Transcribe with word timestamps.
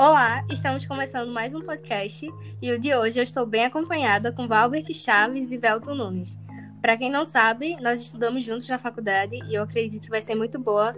Olá, 0.00 0.44
estamos 0.48 0.86
começando 0.86 1.32
mais 1.32 1.56
um 1.56 1.60
podcast 1.60 2.32
e 2.62 2.70
o 2.70 2.78
de 2.78 2.94
hoje 2.94 3.18
eu 3.18 3.22
estou 3.24 3.44
bem 3.44 3.64
acompanhada 3.64 4.30
com 4.30 4.46
Valbert 4.46 4.86
Chaves 4.94 5.50
e 5.50 5.58
Velton 5.58 5.92
Nunes. 5.92 6.38
Para 6.80 6.96
quem 6.96 7.10
não 7.10 7.24
sabe, 7.24 7.76
nós 7.82 8.00
estudamos 8.00 8.44
juntos 8.44 8.68
na 8.68 8.78
faculdade 8.78 9.40
e 9.48 9.56
eu 9.56 9.62
acredito 9.64 10.02
que 10.02 10.08
vai 10.08 10.22
ser 10.22 10.36
muito 10.36 10.56
boa 10.56 10.94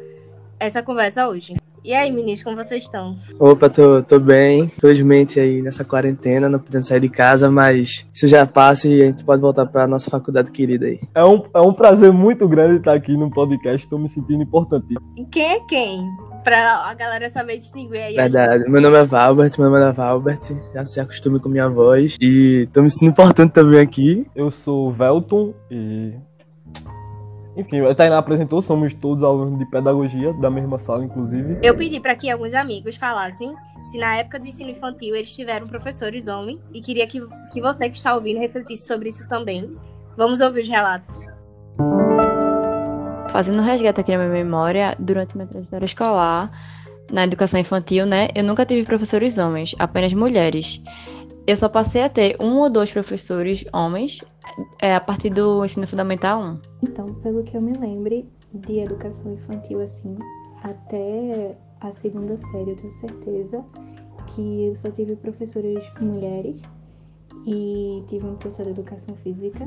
essa 0.59 0.83
conversa 0.83 1.27
hoje. 1.27 1.55
E 1.83 1.95
aí, 1.95 2.13
meninos, 2.13 2.43
como 2.43 2.57
vocês 2.57 2.83
estão? 2.83 3.17
Opa, 3.39 3.71
tô, 3.71 4.03
tô 4.03 4.21
bem. 4.21 4.69
Felizmente 4.69 5.41
aí 5.41 5.63
nessa 5.63 5.83
quarentena, 5.83 6.47
não 6.47 6.59
podendo 6.59 6.85
sair 6.85 7.01
de 7.01 7.09
casa, 7.09 7.51
mas 7.51 8.07
isso 8.13 8.29
já 8.29 8.47
passa 8.47 8.87
e 8.87 9.01
a 9.03 9.07
gente 9.07 9.25
pode 9.25 9.41
voltar 9.41 9.65
para 9.65 9.87
nossa 9.87 10.11
faculdade 10.11 10.51
querida 10.51 10.85
aí. 10.85 11.01
É 11.15 11.25
um, 11.25 11.43
é 11.55 11.61
um 11.61 11.73
prazer 11.73 12.13
muito 12.13 12.47
grande 12.47 12.77
estar 12.77 12.93
aqui 12.93 13.17
no 13.17 13.31
podcast, 13.31 13.87
estou 13.87 13.99
me 13.99 14.11
sentindo 14.11 14.43
importante. 14.43 14.95
E 15.17 15.25
quem 15.25 15.53
é 15.53 15.61
quem? 15.61 16.30
Pra 16.43 16.89
a 16.89 16.95
galera 16.95 17.29
saber 17.29 17.59
distinguir 17.59 18.01
aí. 18.01 18.15
Verdade. 18.15 18.69
Meu 18.69 18.81
nome 18.81 18.97
é 18.97 19.05
Valbert, 19.05 19.53
meu 19.59 19.71
nome 19.71 19.85
é 19.85 19.93
Valbert. 19.93 20.41
Já 20.75 20.85
se 20.85 21.01
acostume 21.01 21.39
com 21.39 21.49
minha 21.49 21.69
voz. 21.69 22.17
E 22.21 22.69
tô 22.73 22.83
me 22.83 22.91
sentindo 22.91 23.11
importante 23.11 23.53
também 23.53 23.81
aqui. 23.81 24.27
Eu 24.35 24.51
sou 24.51 24.91
Velton 24.91 25.53
e 25.71 26.15
enfim, 27.57 27.81
a 27.85 27.95
Tainá 27.95 28.17
apresentou, 28.17 28.63
somos 28.63 28.95
todos 28.95 29.23
alunos 29.23 29.59
de 29.59 29.67
pedagogia, 29.67 30.33
da 30.35 30.49
mesma 30.49 30.79
sala, 30.79 31.05
inclusive. 31.05 31.59
Eu 31.63 31.77
pedi 31.77 32.01
para 32.01 32.15
que 32.15 32.31
alguns 32.31 32.55
amigos 32.55 32.97
falassem 32.97 33.55
se 33.91 33.99
na 33.99 34.17
época 34.17 34.39
do 34.39 34.47
ensino 34.47 34.71
infantil 34.71 35.15
eles 35.15 35.35
tiveram 35.35 35.67
professores 35.67 36.29
homens 36.29 36.61
e 36.73 36.81
queria 36.81 37.07
que, 37.07 37.21
que 37.53 37.61
você 37.61 37.91
que 37.91 37.97
está 37.97 38.15
ouvindo 38.15 38.39
refletisse 38.39 38.87
sobre 38.87 39.09
isso 39.09 39.27
também. 39.29 39.77
Vamos 40.17 40.41
ouvir 40.41 40.63
os 40.63 40.69
relatos. 40.69 41.30
Fazendo 43.33 43.59
um 43.59 43.63
resgate 43.63 44.01
aqui 44.01 44.11
na 44.11 44.19
minha 44.19 44.45
memória, 44.45 44.97
durante 44.99 45.37
minha 45.37 45.47
trajetória 45.47 45.87
escolar, 45.87 46.51
na 47.13 47.25
educação 47.25 47.61
infantil, 47.61 48.05
né, 48.05 48.29
eu 48.35 48.43
nunca 48.43 48.67
tive 48.67 48.85
professores 48.85 49.39
homens, 49.39 49.75
apenas 49.79 50.13
mulheres. 50.13 50.83
Eu 51.47 51.57
só 51.57 51.69
passei 51.69 52.03
a 52.03 52.09
ter 52.09 52.37
um 52.41 52.59
ou 52.59 52.69
dois 52.69 52.93
professores 52.93 53.65
homens 53.73 54.23
é, 54.81 54.95
a 54.95 55.01
partir 55.01 55.31
do 55.31 55.65
ensino 55.65 55.87
fundamental 55.87 56.41
1. 56.41 56.61
Então, 56.83 57.15
pelo 57.15 57.43
que 57.43 57.57
eu 57.57 57.61
me 57.61 57.73
lembre 57.73 58.29
de 58.53 58.81
educação 58.81 59.33
infantil, 59.33 59.81
assim, 59.81 60.17
até 60.63 61.57
a 61.81 61.91
segunda 61.93 62.37
série, 62.37 62.71
eu 62.71 62.77
tenho 62.77 62.93
certeza 62.93 63.65
que 64.27 64.67
eu 64.67 64.77
só 64.77 64.91
tive 64.91 65.17
professores 65.17 65.85
mulheres 66.01 66.63
e 67.47 68.03
tive 68.07 68.27
um 68.27 68.35
professor 68.35 68.65
de 68.65 68.71
educação 68.71 69.17
física, 69.17 69.67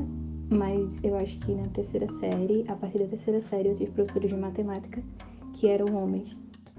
mas 0.54 1.02
eu 1.02 1.16
acho 1.16 1.38
que 1.40 1.52
na 1.52 1.66
terceira 1.68 2.06
série, 2.06 2.64
a 2.68 2.74
partir 2.74 2.98
da 2.98 3.06
terceira 3.06 3.40
série, 3.40 3.68
eu 3.68 3.74
tive 3.74 3.90
professores 3.90 4.30
de 4.30 4.36
matemática 4.36 5.02
que 5.52 5.68
eram 5.68 5.94
homens. 5.96 6.36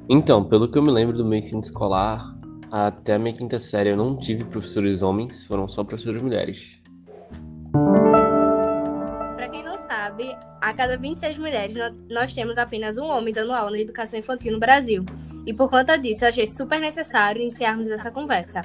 Então, 0.07 0.43
pelo 0.43 0.69
que 0.69 0.77
eu 0.77 0.83
me 0.83 0.91
lembro 0.91 1.17
do 1.17 1.25
meu 1.25 1.37
ensino 1.37 1.61
escolar, 1.61 2.35
até 2.71 3.15
a 3.15 3.19
minha 3.19 3.33
quinta 3.33 3.59
série 3.59 3.89
eu 3.89 3.97
não 3.97 4.15
tive 4.15 4.43
professores 4.45 5.01
homens, 5.01 5.43
foram 5.43 5.67
só 5.67 5.83
professores 5.83 6.21
mulheres. 6.21 6.81
Para 9.35 9.49
quem 9.49 9.63
não 9.63 9.77
sabe, 9.77 10.35
a 10.61 10.73
cada 10.73 10.97
26 10.97 11.37
mulheres 11.37 11.75
nós 12.09 12.33
temos 12.33 12.57
apenas 12.57 12.97
um 12.97 13.05
homem 13.05 13.33
dando 13.33 13.51
aula 13.51 13.71
na 13.71 13.79
educação 13.79 14.19
infantil 14.19 14.53
no 14.53 14.59
Brasil. 14.59 15.03
E 15.45 15.53
por 15.53 15.69
conta 15.69 15.97
disso, 15.97 16.23
eu 16.25 16.29
achei 16.29 16.47
super 16.47 16.79
necessário 16.79 17.41
iniciarmos 17.41 17.87
essa 17.87 18.09
conversa. 18.11 18.61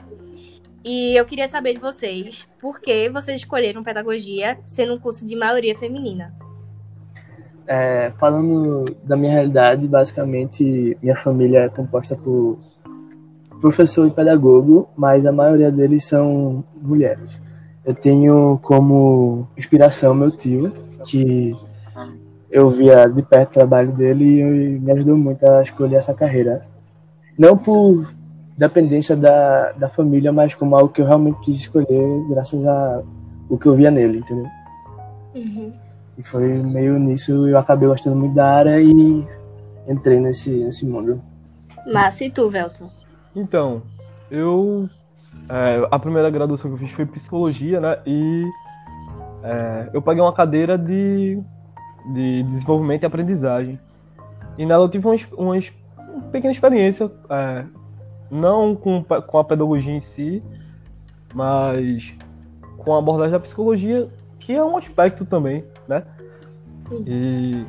E 0.85 1.15
eu 1.15 1.25
queria 1.27 1.47
saber 1.47 1.75
de 1.75 1.81
vocês, 1.81 2.47
por 2.61 2.81
que 2.81 3.11
vocês 3.11 3.39
escolheram 3.39 3.85
pedagogia 3.85 4.59
sendo 4.65 4.95
um 4.95 4.99
curso 4.99 5.27
de 5.27 5.37
maioria 5.37 5.77
feminina? 5.77 6.35
É, 7.67 8.13
falando 8.19 8.97
da 9.05 9.17
minha 9.17 9.33
realidade, 9.33 9.87
basicamente 9.87 10.97
minha 11.03 11.15
família 11.15 11.61
é 11.61 11.69
composta 11.69 12.17
por 12.17 12.59
professor 13.61 14.07
e 14.07 14.11
pedagogo, 14.11 14.89
mas 14.97 15.27
a 15.27 15.33
maioria 15.33 15.71
deles 15.71 16.05
são 16.05 16.65
mulheres. 16.81 17.39
Eu 17.85 17.95
tenho 17.95 18.59
como 18.63 19.47
inspiração 19.57 20.15
meu 20.15 20.31
tio, 20.31 20.73
que 21.05 21.55
eu 22.51 22.71
via 22.71 23.07
de 23.07 23.23
perto 23.23 23.51
o 23.51 23.55
trabalho 23.55 23.93
dele 23.93 24.41
e 24.41 24.81
me 24.81 24.91
ajudou 24.93 25.17
muito 25.17 25.47
a 25.47 25.63
escolher 25.63 25.97
essa 25.97 26.15
carreira. 26.15 26.67
Não 27.39 27.57
por 27.57 28.07
dependência 28.61 29.17
da, 29.17 29.73
da 29.73 29.89
família, 29.89 30.31
mas 30.31 30.55
como 30.55 30.77
algo 30.77 30.93
que 30.93 31.01
eu 31.01 31.07
realmente 31.07 31.41
quis 31.41 31.57
escolher 31.57 32.27
graças 32.29 32.67
a 32.67 33.03
o 33.49 33.57
que 33.57 33.67
eu 33.67 33.75
via 33.75 33.91
nele, 33.91 34.19
entendeu? 34.19 34.47
Uhum. 35.35 35.73
E 36.19 36.23
foi 36.23 36.47
meio 36.47 36.99
nisso 36.99 37.49
eu 37.49 37.57
acabei 37.57 37.89
gostando 37.89 38.15
muito 38.15 38.35
da 38.35 38.47
área 38.47 38.79
e 38.79 39.27
entrei 39.89 40.21
nesse, 40.21 40.51
nesse 40.51 40.85
mundo. 40.85 41.23
Massa, 41.91 42.27
e 42.27 42.31
tu, 42.31 42.51
Velton? 42.51 42.87
Então, 43.35 43.83
eu. 44.31 44.87
É, 45.49 45.89
a 45.91 45.99
primeira 45.99 46.29
graduação 46.29 46.71
que 46.71 46.75
eu 46.75 46.79
fiz 46.79 46.93
foi 46.93 47.07
psicologia, 47.07 47.81
né? 47.81 47.99
E 48.05 48.45
é, 49.43 49.89
eu 49.95 50.03
paguei 50.03 50.23
uma 50.23 50.35
cadeira 50.35 50.77
de, 50.77 51.41
de 52.13 52.43
desenvolvimento 52.43 53.05
e 53.05 53.07
aprendizagem. 53.07 53.81
E 54.59 54.67
nela 54.67 54.85
eu 54.85 54.89
tive 54.91 55.07
uma, 55.07 55.17
uma, 55.33 55.55
uma 55.55 56.23
pequena 56.31 56.53
experiência, 56.53 57.11
é, 57.31 57.65
não 58.31 58.75
com, 58.75 59.03
com 59.03 59.39
a 59.39 59.45
pedagogia 59.45 59.93
em 59.93 60.01
si, 60.01 60.43
mas 61.35 62.15
com 62.79 62.95
a 62.95 62.99
abordagem 62.99 63.33
da 63.33 63.41
psicologia, 63.41 64.09
que 64.39 64.55
é 64.55 64.63
um 64.63 64.77
aspecto 64.77 65.25
também, 65.25 65.65
né? 65.89 66.03
E 67.07 67.65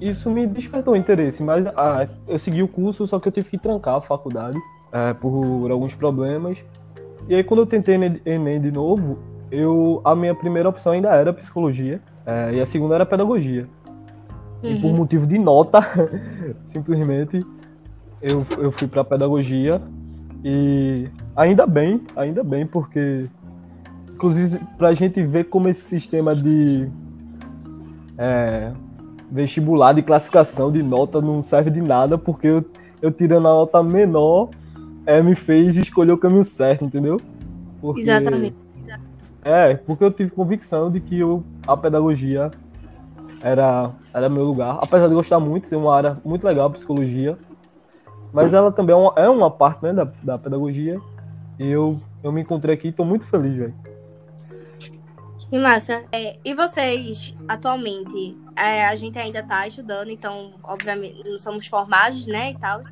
isso 0.00 0.30
me 0.30 0.46
despertou 0.46 0.96
interesse, 0.96 1.42
mas 1.42 1.66
ah, 1.66 2.06
eu 2.26 2.38
segui 2.38 2.62
o 2.62 2.68
curso, 2.68 3.06
só 3.06 3.20
que 3.20 3.28
eu 3.28 3.32
tive 3.32 3.48
que 3.48 3.58
trancar 3.58 3.96
a 3.96 4.00
faculdade 4.00 4.58
é, 4.92 5.12
por 5.12 5.70
alguns 5.70 5.94
problemas. 5.94 6.58
E 7.28 7.34
aí 7.34 7.44
quando 7.44 7.60
eu 7.60 7.66
tentei 7.66 7.94
Enem 8.24 8.60
de 8.60 8.70
novo, 8.70 9.18
eu 9.50 10.00
a 10.04 10.14
minha 10.14 10.34
primeira 10.34 10.68
opção 10.68 10.92
ainda 10.92 11.10
era 11.10 11.32
psicologia 11.32 12.00
é, 12.26 12.54
e 12.54 12.60
a 12.60 12.66
segunda 12.66 12.94
era 12.96 13.06
pedagogia. 13.06 13.68
Uhum. 14.62 14.70
E 14.70 14.80
por 14.80 14.88
uhum. 14.88 14.96
motivo 14.96 15.26
de 15.26 15.38
nota, 15.38 15.80
simplesmente 16.64 17.40
eu, 18.24 18.46
eu 18.56 18.72
fui 18.72 18.88
para 18.88 19.04
pedagogia 19.04 19.82
e 20.42 21.08
ainda 21.36 21.66
bem, 21.66 22.00
ainda 22.16 22.42
bem 22.42 22.66
porque 22.66 23.28
inclusive 24.14 24.58
para 24.78 24.88
a 24.88 24.94
gente 24.94 25.22
ver 25.22 25.44
como 25.44 25.68
esse 25.68 25.82
sistema 25.82 26.34
de 26.34 26.88
é, 28.16 28.72
vestibular 29.30 29.92
de 29.92 30.02
classificação 30.02 30.72
de 30.72 30.82
nota 30.82 31.20
não 31.20 31.42
serve 31.42 31.70
de 31.70 31.82
nada, 31.82 32.16
porque 32.16 32.46
eu, 32.46 32.64
eu 33.02 33.10
tirando 33.10 33.46
a 33.46 33.50
nota 33.50 33.82
menor, 33.82 34.48
é, 35.04 35.22
me 35.22 35.34
fez 35.34 35.76
escolher 35.76 36.12
o 36.12 36.18
caminho 36.18 36.44
certo, 36.44 36.84
entendeu? 36.84 37.20
Porque, 37.80 38.00
Exatamente. 38.00 38.56
É, 39.44 39.74
porque 39.74 40.02
eu 40.02 40.10
tive 40.10 40.30
convicção 40.30 40.90
de 40.90 41.00
que 41.00 41.18
eu, 41.18 41.44
a 41.66 41.76
pedagogia 41.76 42.50
era, 43.42 43.90
era 44.14 44.26
meu 44.30 44.44
lugar. 44.44 44.78
Apesar 44.80 45.06
de 45.06 45.14
gostar 45.14 45.38
muito, 45.38 45.66
ser 45.66 45.76
uma 45.76 45.94
área 45.94 46.16
muito 46.24 46.46
legal, 46.46 46.70
psicologia. 46.70 47.36
Mas 48.34 48.52
ela 48.52 48.72
também 48.72 48.92
é 48.92 48.98
uma, 48.98 49.12
é 49.14 49.28
uma 49.28 49.48
parte 49.48 49.80
né, 49.84 49.92
da, 49.92 50.08
da 50.20 50.36
pedagogia. 50.36 51.00
E 51.56 51.68
eu, 51.68 52.00
eu 52.20 52.32
me 52.32 52.40
encontrei 52.40 52.74
aqui 52.74 52.88
e 52.88 52.92
tô 52.92 53.04
muito 53.04 53.24
feliz, 53.24 53.54
velho. 53.56 53.74
Que 55.48 55.56
massa. 55.56 56.02
É, 56.10 56.36
e 56.44 56.52
vocês, 56.52 57.32
atualmente, 57.46 58.36
é, 58.56 58.86
a 58.88 58.96
gente 58.96 59.16
ainda 59.16 59.38
está 59.38 59.64
estudando, 59.68 60.10
então, 60.10 60.50
obviamente, 60.64 61.22
não 61.22 61.38
somos 61.38 61.68
formados, 61.68 62.26
né, 62.26 62.50
e 62.50 62.58
tal, 62.58 62.82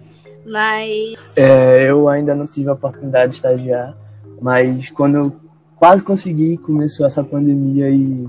mas... 0.46 1.18
É, 1.34 1.90
eu 1.90 2.08
ainda 2.08 2.36
não 2.36 2.46
tive 2.46 2.68
a 2.68 2.74
oportunidade 2.74 3.32
de 3.32 3.36
estagiar, 3.38 3.96
mas 4.40 4.90
quando 4.90 5.16
eu 5.16 5.36
quase 5.74 6.04
consegui, 6.04 6.56
começou 6.56 7.04
essa 7.04 7.24
pandemia 7.24 7.90
e 7.90 8.28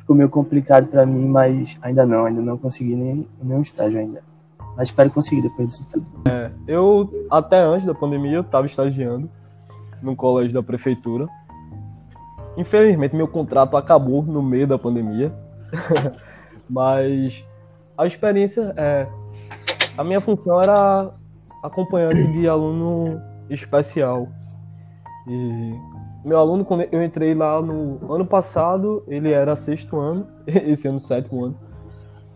ficou 0.00 0.16
meio 0.16 0.28
complicado 0.28 0.88
para 0.88 1.06
mim, 1.06 1.26
mas 1.26 1.78
ainda 1.82 2.04
não, 2.04 2.24
ainda 2.24 2.42
não 2.42 2.58
consegui 2.58 2.96
nem 2.96 3.28
nenhum 3.40 3.62
estágio 3.62 4.00
ainda. 4.00 4.31
Mas 4.76 4.88
espero 4.88 5.10
conseguir 5.10 5.42
depois 5.42 5.68
disso 5.68 5.86
tudo. 5.90 6.06
É, 6.28 6.50
eu, 6.66 7.08
até 7.30 7.60
antes 7.60 7.84
da 7.84 7.94
pandemia, 7.94 8.36
eu 8.36 8.40
estava 8.40 8.66
estagiando 8.66 9.30
no 10.00 10.16
colégio 10.16 10.54
da 10.54 10.62
prefeitura. 10.62 11.28
Infelizmente, 12.56 13.14
meu 13.14 13.28
contrato 13.28 13.76
acabou 13.76 14.22
no 14.22 14.42
meio 14.42 14.66
da 14.66 14.78
pandemia. 14.78 15.32
Mas 16.68 17.44
a 17.96 18.06
experiência 18.06 18.72
é. 18.76 19.06
A 19.96 20.02
minha 20.02 20.20
função 20.20 20.60
era 20.60 21.10
acompanhante 21.62 22.26
de 22.32 22.48
aluno 22.48 23.20
especial. 23.50 24.28
E 25.28 25.74
meu 26.24 26.38
aluno, 26.38 26.64
quando 26.64 26.84
eu 26.92 27.02
entrei 27.02 27.34
lá 27.34 27.60
no 27.60 28.12
ano 28.12 28.24
passado, 28.24 29.02
ele 29.08 29.32
era 29.32 29.56
sexto 29.56 29.98
ano, 29.98 30.26
esse 30.46 30.88
ano 30.88 31.00
sétimo 31.00 31.46
ano. 31.46 31.56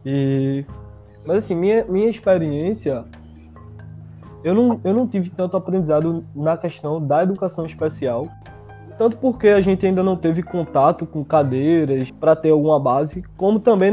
E, 0.05 0.65
mas 1.27 1.39
assim, 1.39 1.55
minha, 1.55 1.85
minha 1.87 2.09
experiência, 2.09 3.05
eu 4.45 4.55
não, 4.55 4.81
eu 4.85 4.95
não 4.95 5.07
tive 5.07 5.31
tanto 5.31 5.57
aprendizado 5.57 6.25
na 6.35 6.57
questão 6.57 7.05
da 7.05 7.23
educação 7.23 7.67
especial, 7.67 8.29
tanto 8.97 9.17
porque 9.19 9.49
a 9.49 9.61
gente 9.61 9.85
ainda 9.85 10.03
não 10.03 10.17
teve 10.17 10.43
contato 10.43 11.05
com 11.05 11.25
cadeiras 11.25 12.11
para 12.11 12.37
ter 12.37 12.51
alguma 12.51 12.79
base, 12.79 13.25
como 13.37 13.59
também 13.59 13.93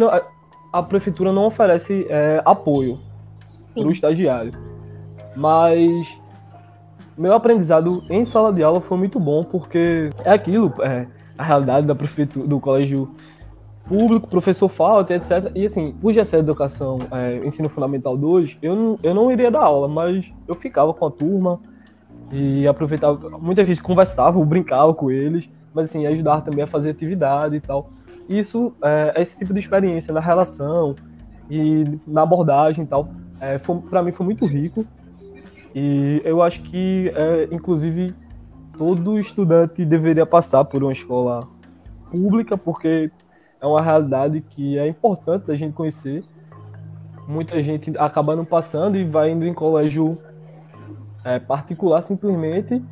a, 0.71 0.83
prefeitura 0.83 1.33
não 1.33 1.45
oferece 1.45 2.06
é, 2.09 2.41
apoio 2.45 3.00
para 3.74 3.83
o 3.83 3.91
estagiário. 3.91 4.51
Mas 5.35 6.07
meu 7.18 7.33
aprendizado 7.33 8.03
em 8.09 8.24
sala 8.24 8.53
de 8.53 8.63
aula 8.63 8.80
foi 8.80 8.97
muito 8.97 9.19
bom, 9.19 9.44
porque 9.44 10.09
é 10.24 10.31
aquilo, 10.31 10.71
é, 10.81 11.07
a 11.38 11.44
realidade 11.44 11.88
da 11.88 11.95
prefeitura, 11.95 12.47
do 12.47 12.59
colégio 12.59 13.09
público, 13.88 14.27
professor 14.27 14.69
falta, 14.69 15.13
etc. 15.13 15.51
E 15.56 15.65
assim, 15.65 15.95
o 16.01 16.12
GC 16.12 16.38
Educação, 16.38 17.00
é, 17.12 17.45
Ensino 17.45 17.69
Fundamental 17.69 18.18
2, 18.18 18.57
eu 18.62 18.75
não, 18.75 18.95
eu 19.03 19.13
não 19.13 19.31
iria 19.31 19.51
dar 19.51 19.63
aula, 19.63 19.88
mas 19.88 20.33
eu 20.47 20.56
ficava 20.56 20.94
com 20.94 21.06
a 21.06 21.12
turma 21.12 21.59
e 22.31 22.68
aproveitava, 22.68 23.38
muitas 23.39 23.68
vezes 23.68 23.81
conversava, 23.81 24.44
brincava 24.45 24.94
com 24.94 25.12
eles, 25.12 25.50
mas 25.74 25.89
assim, 25.89 26.06
ajudava 26.07 26.41
também 26.41 26.63
a 26.63 26.68
fazer 26.68 26.91
atividade 26.91 27.56
e 27.56 27.59
tal. 27.59 27.89
Isso, 28.30 28.74
é, 28.81 29.21
esse 29.21 29.38
tipo 29.38 29.53
de 29.53 29.59
experiência 29.59 30.13
na 30.13 30.21
relação 30.21 30.95
e 31.50 31.83
na 32.07 32.21
abordagem 32.21 32.85
e 32.85 32.88
tal, 32.88 33.09
é, 33.39 33.57
para 33.57 34.01
mim 34.01 34.12
foi 34.12 34.25
muito 34.25 34.45
rico. 34.45 34.85
E 35.75 36.21
eu 36.24 36.41
acho 36.41 36.62
que, 36.63 37.12
é, 37.15 37.50
inclusive, 37.51 38.13
todo 38.77 39.19
estudante 39.19 39.83
deveria 39.83 40.25
passar 40.25 40.63
por 40.63 40.83
uma 40.83 40.94
escola 40.94 41.41
pública, 42.09 42.57
porque 42.57 43.12
é 43.63 43.65
uma 43.65 43.81
realidade 43.81 44.42
que 44.42 44.77
é 44.77 44.86
importante 44.86 45.48
da 45.48 45.56
gente 45.56 45.74
conhecer. 45.74 46.21
Muita 47.25 47.63
gente 47.63 47.98
acaba 47.98 48.36
não 48.36 48.44
passando 48.44 48.98
e 48.98 49.06
vai 49.06 49.31
indo 49.31 49.45
em 49.45 49.54
colégio 49.54 50.18
é, 51.24 51.39
particular 51.39 52.01
simplesmente 52.01 52.83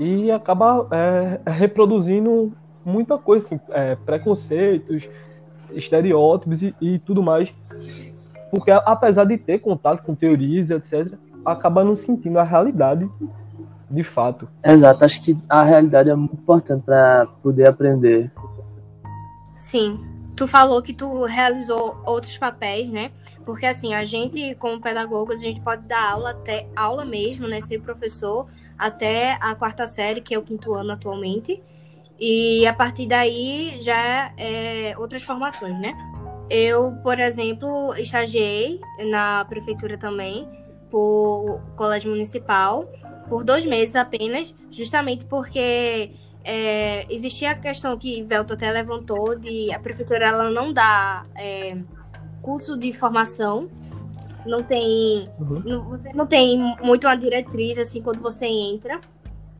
e 0.00 0.30
acaba 0.30 0.88
é, 0.90 1.40
reproduzindo 1.46 2.54
muita 2.82 3.18
coisa, 3.18 3.44
assim, 3.44 3.60
é, 3.68 3.94
preconceitos, 3.94 5.10
estereótipos 5.72 6.62
e, 6.62 6.74
e, 6.80 6.98
tudo 6.98 7.22
mais. 7.22 7.54
Porque 8.50 8.70
apesar 8.70 9.24
de 9.24 9.36
ter 9.36 9.58
contato 9.58 10.02
com 10.02 10.14
teorias, 10.14 10.70
etc., 10.70 11.12
acaba 11.44 11.84
não 11.84 11.94
sentindo 11.94 12.38
a 12.38 12.42
realidade 12.42 13.06
de 13.90 14.02
fato. 14.02 14.48
Exato, 14.64 15.04
acho 15.04 15.22
que 15.22 15.36
a 15.46 15.62
realidade 15.62 16.08
é 16.08 16.14
muito 16.14 16.32
importante 16.32 16.82
para 16.82 17.26
poder 17.42 17.68
aprender. 17.68 18.30
Sim. 19.62 20.04
Tu 20.34 20.48
falou 20.48 20.82
que 20.82 20.92
tu 20.92 21.22
realizou 21.22 22.02
outros 22.04 22.36
papéis, 22.36 22.90
né? 22.90 23.12
Porque 23.44 23.64
assim, 23.64 23.94
a 23.94 24.04
gente, 24.04 24.56
como 24.56 24.80
pedagogos, 24.80 25.38
a 25.38 25.42
gente 25.42 25.60
pode 25.60 25.86
dar 25.86 26.10
aula 26.10 26.30
até 26.30 26.68
aula 26.74 27.04
mesmo, 27.04 27.46
né? 27.46 27.60
Ser 27.60 27.80
professor 27.80 28.48
até 28.76 29.38
a 29.40 29.54
quarta 29.54 29.86
série, 29.86 30.20
que 30.20 30.34
é 30.34 30.38
o 30.38 30.42
quinto 30.42 30.74
ano 30.74 30.90
atualmente. 30.90 31.62
E 32.18 32.66
a 32.66 32.74
partir 32.74 33.06
daí 33.06 33.78
já 33.80 34.34
é 34.36 34.94
outras 34.98 35.22
formações, 35.22 35.78
né? 35.78 35.96
Eu, 36.50 36.96
por 37.04 37.20
exemplo, 37.20 37.94
estagiei 37.94 38.80
na 39.12 39.44
prefeitura 39.44 39.96
também, 39.96 40.48
por 40.90 41.62
colégio 41.76 42.10
municipal, 42.10 42.90
por 43.28 43.44
dois 43.44 43.64
meses 43.64 43.94
apenas, 43.94 44.52
justamente 44.72 45.24
porque 45.24 46.10
é, 46.44 47.06
existia 47.12 47.50
a 47.50 47.54
questão 47.54 47.96
que 47.96 48.22
Velto 48.24 48.54
até 48.54 48.70
levantou 48.70 49.38
de 49.38 49.72
a 49.72 49.78
prefeitura 49.78 50.26
ela 50.26 50.50
não 50.50 50.72
dá 50.72 51.22
é, 51.36 51.76
curso 52.40 52.76
de 52.76 52.92
formação, 52.92 53.68
não 54.44 54.58
tem, 54.58 55.28
uhum. 55.38 55.62
não, 55.64 55.82
você 55.88 56.12
não 56.12 56.26
tem 56.26 56.58
muito 56.82 57.06
uma 57.06 57.16
diretriz 57.16 57.78
assim 57.78 58.02
quando 58.02 58.20
você 58.20 58.46
entra. 58.46 59.00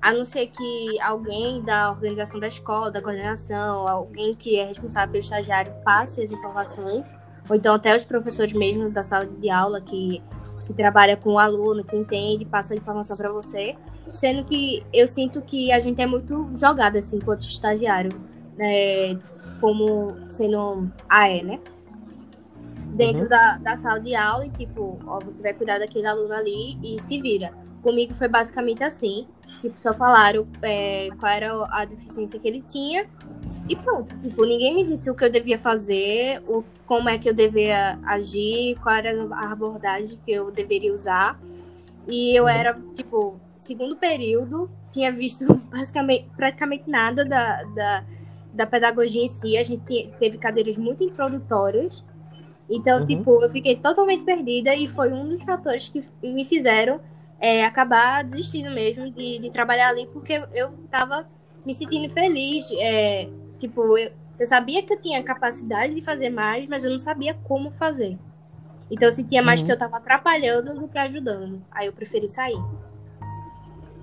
A 0.00 0.12
não 0.12 0.24
ser 0.24 0.48
que 0.48 1.00
alguém 1.00 1.62
da 1.62 1.90
organização 1.90 2.40
da 2.40 2.48
escola, 2.48 2.90
da 2.90 3.00
coordenação, 3.00 3.86
alguém 3.86 4.34
que 4.34 4.58
é 4.58 4.66
responsável 4.66 5.12
pelo 5.12 5.22
estagiário 5.22 5.72
passe 5.84 6.20
as 6.20 6.32
informações, 6.32 7.04
ou 7.48 7.54
então 7.54 7.76
até 7.76 7.94
os 7.94 8.02
professores 8.02 8.52
mesmo 8.52 8.90
da 8.90 9.04
sala 9.04 9.26
de 9.26 9.48
aula 9.48 9.80
que, 9.80 10.20
que 10.66 10.72
trabalha 10.72 11.16
com 11.16 11.34
o 11.34 11.38
aluno, 11.38 11.84
que 11.84 11.96
entende, 11.96 12.44
passa 12.44 12.74
a 12.74 12.76
informação 12.76 13.16
para 13.16 13.30
você. 13.30 13.76
Sendo 14.10 14.44
que 14.44 14.84
eu 14.92 15.06
sinto 15.06 15.40
que 15.40 15.72
a 15.72 15.80
gente 15.80 16.00
é 16.00 16.06
muito 16.06 16.50
jogada, 16.54 16.98
assim, 16.98 17.16
enquanto 17.16 17.42
estagiário, 17.42 18.10
né, 18.56 19.18
como 19.60 20.16
sendo 20.28 20.90
AE, 21.08 21.42
né? 21.42 21.60
Dentro 22.94 23.22
uhum. 23.22 23.28
da, 23.28 23.58
da 23.58 23.76
sala 23.76 24.00
de 24.00 24.14
aula 24.14 24.46
e, 24.46 24.50
tipo, 24.50 24.98
ó, 25.06 25.18
você 25.20 25.42
vai 25.42 25.54
cuidar 25.54 25.78
daquele 25.78 26.06
aluno 26.06 26.34
ali 26.34 26.78
e 26.82 27.00
se 27.00 27.20
vira. 27.20 27.52
Comigo 27.82 28.12
foi 28.14 28.28
basicamente 28.28 28.84
assim. 28.84 29.26
Tipo, 29.62 29.78
só 29.78 29.94
falaram 29.94 30.46
é, 30.60 31.08
qual 31.18 31.32
era 31.32 31.66
a 31.70 31.84
deficiência 31.84 32.38
que 32.38 32.48
ele 32.48 32.62
tinha. 32.62 33.06
E 33.68 33.76
pronto. 33.76 34.14
Tipo, 34.18 34.44
ninguém 34.44 34.74
me 34.74 34.84
disse 34.84 35.10
o 35.10 35.14
que 35.14 35.24
eu 35.24 35.30
devia 35.30 35.58
fazer, 35.58 36.42
o, 36.48 36.64
como 36.84 37.08
é 37.08 37.16
que 37.16 37.28
eu 37.28 37.34
devia 37.34 37.98
agir, 38.04 38.76
qual 38.82 38.96
era 38.96 39.12
a 39.32 39.52
abordagem 39.52 40.18
que 40.24 40.32
eu 40.32 40.50
deveria 40.50 40.92
usar. 40.92 41.40
E 42.08 42.36
eu 42.36 42.48
era, 42.48 42.76
tipo, 42.94 43.40
segundo 43.62 43.96
período, 43.96 44.68
tinha 44.90 45.12
visto 45.12 45.46
basicamente, 45.70 46.28
praticamente 46.36 46.90
nada 46.90 47.24
da, 47.24 47.62
da, 47.62 48.04
da 48.52 48.66
pedagogia 48.66 49.22
em 49.22 49.28
si. 49.28 49.56
A 49.56 49.62
gente 49.62 50.12
teve 50.18 50.36
cadeiras 50.36 50.76
muito 50.76 51.04
introdutórias. 51.04 52.04
Então, 52.68 53.00
uhum. 53.00 53.06
tipo, 53.06 53.42
eu 53.42 53.50
fiquei 53.50 53.76
totalmente 53.76 54.24
perdida 54.24 54.74
e 54.74 54.88
foi 54.88 55.12
um 55.12 55.28
dos 55.28 55.44
fatores 55.44 55.88
que 55.88 56.04
me 56.22 56.44
fizeram 56.44 57.00
é, 57.38 57.64
acabar 57.64 58.24
desistindo 58.24 58.70
mesmo 58.70 59.10
de, 59.10 59.38
de, 59.38 59.50
trabalhar 59.50 59.90
ali, 59.90 60.06
porque 60.12 60.42
eu 60.52 60.72
tava 60.90 61.26
me 61.64 61.72
sentindo 61.72 62.12
feliz. 62.12 62.68
É, 62.78 63.28
tipo, 63.60 63.96
eu, 63.96 64.10
eu 64.40 64.46
sabia 64.46 64.82
que 64.82 64.92
eu 64.92 64.98
tinha 64.98 65.22
capacidade 65.22 65.94
de 65.94 66.02
fazer 66.02 66.30
mais, 66.30 66.66
mas 66.68 66.84
eu 66.84 66.90
não 66.90 66.98
sabia 66.98 67.34
como 67.44 67.70
fazer. 67.70 68.18
Então 68.90 69.08
eu 69.08 69.12
sentia 69.12 69.42
mais 69.42 69.60
uhum. 69.60 69.66
que 69.66 69.72
eu 69.72 69.78
tava 69.78 69.98
atrapalhando 69.98 70.74
do 70.74 70.88
que 70.88 70.98
ajudando. 70.98 71.62
Aí 71.70 71.86
eu 71.86 71.92
preferi 71.92 72.28
sair. 72.28 72.60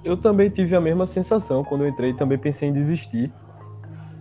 Eu 0.03 0.15
também 0.15 0.49
tive 0.49 0.75
a 0.75 0.81
mesma 0.81 1.05
sensação 1.05 1.63
quando 1.63 1.83
eu 1.83 1.89
entrei, 1.89 2.13
também 2.13 2.37
pensei 2.37 2.69
em 2.69 2.73
desistir. 2.73 3.31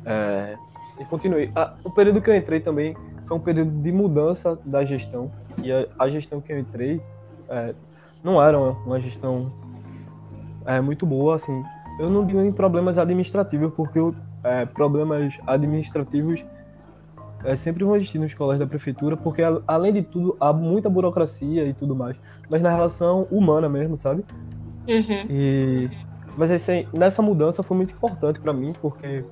É, 0.05 0.57
e 0.99 1.05
continuei. 1.05 1.51
Ah, 1.55 1.75
o 1.85 1.91
período 1.91 2.21
que 2.21 2.29
eu 2.29 2.35
entrei 2.35 2.61
também 2.61 2.97
foi 3.27 3.37
um 3.37 3.41
período 3.41 3.71
de 3.71 3.93
mudança 3.93 4.59
da 4.65 4.85
gestão. 4.85 5.31
E 5.63 5.71
a, 5.73 5.87
a 5.99 6.09
gestão 6.09 6.41
que 6.41 6.53
eu 6.53 6.59
entrei 6.59 7.01
é, 7.49 7.75
não 8.23 8.43
era 8.43 8.59
uma, 8.59 8.71
uma 8.85 9.01
gestão 9.01 9.53
é, 10.67 10.81
muito 10.81 11.07
boa, 11.07 11.37
assim. 11.37 11.63
Eu 12.01 12.11
não 12.11 12.27
digo 12.27 12.41
em 12.41 12.53
problemas 12.53 12.99
administrativos, 12.99 13.73
porque 13.75 13.99
é, 14.45 14.67
problemas 14.67 15.39
administrativos 15.47 16.45
é, 17.45 17.55
sempre 17.57 17.85
vão 17.85 17.97
existir 17.97 18.19
nos 18.19 18.35
colégios 18.35 18.61
da 18.61 18.67
prefeitura, 18.67 19.17
porque 19.17 19.43
além 19.67 19.93
de 19.93 20.03
tudo 20.03 20.37
há 20.41 20.53
muita 20.53 20.91
burocracia 20.91 21.65
e 21.65 21.73
tudo 21.73 21.95
mais, 21.95 22.17
mas 22.51 22.63
na 22.63 22.71
relação 22.71 23.23
humana 23.31 23.69
mesmo, 23.69 23.97
sabe? 23.97 24.25
Uhum. 24.89 25.27
E 25.31 25.91
mas 26.37 26.51
assim, 26.51 26.87
nessa 26.97 27.21
mudança 27.21 27.63
foi 27.63 27.77
muito 27.77 27.93
importante 27.93 28.39
para 28.39 28.53
mim, 28.53 28.73
porque 28.81 29.25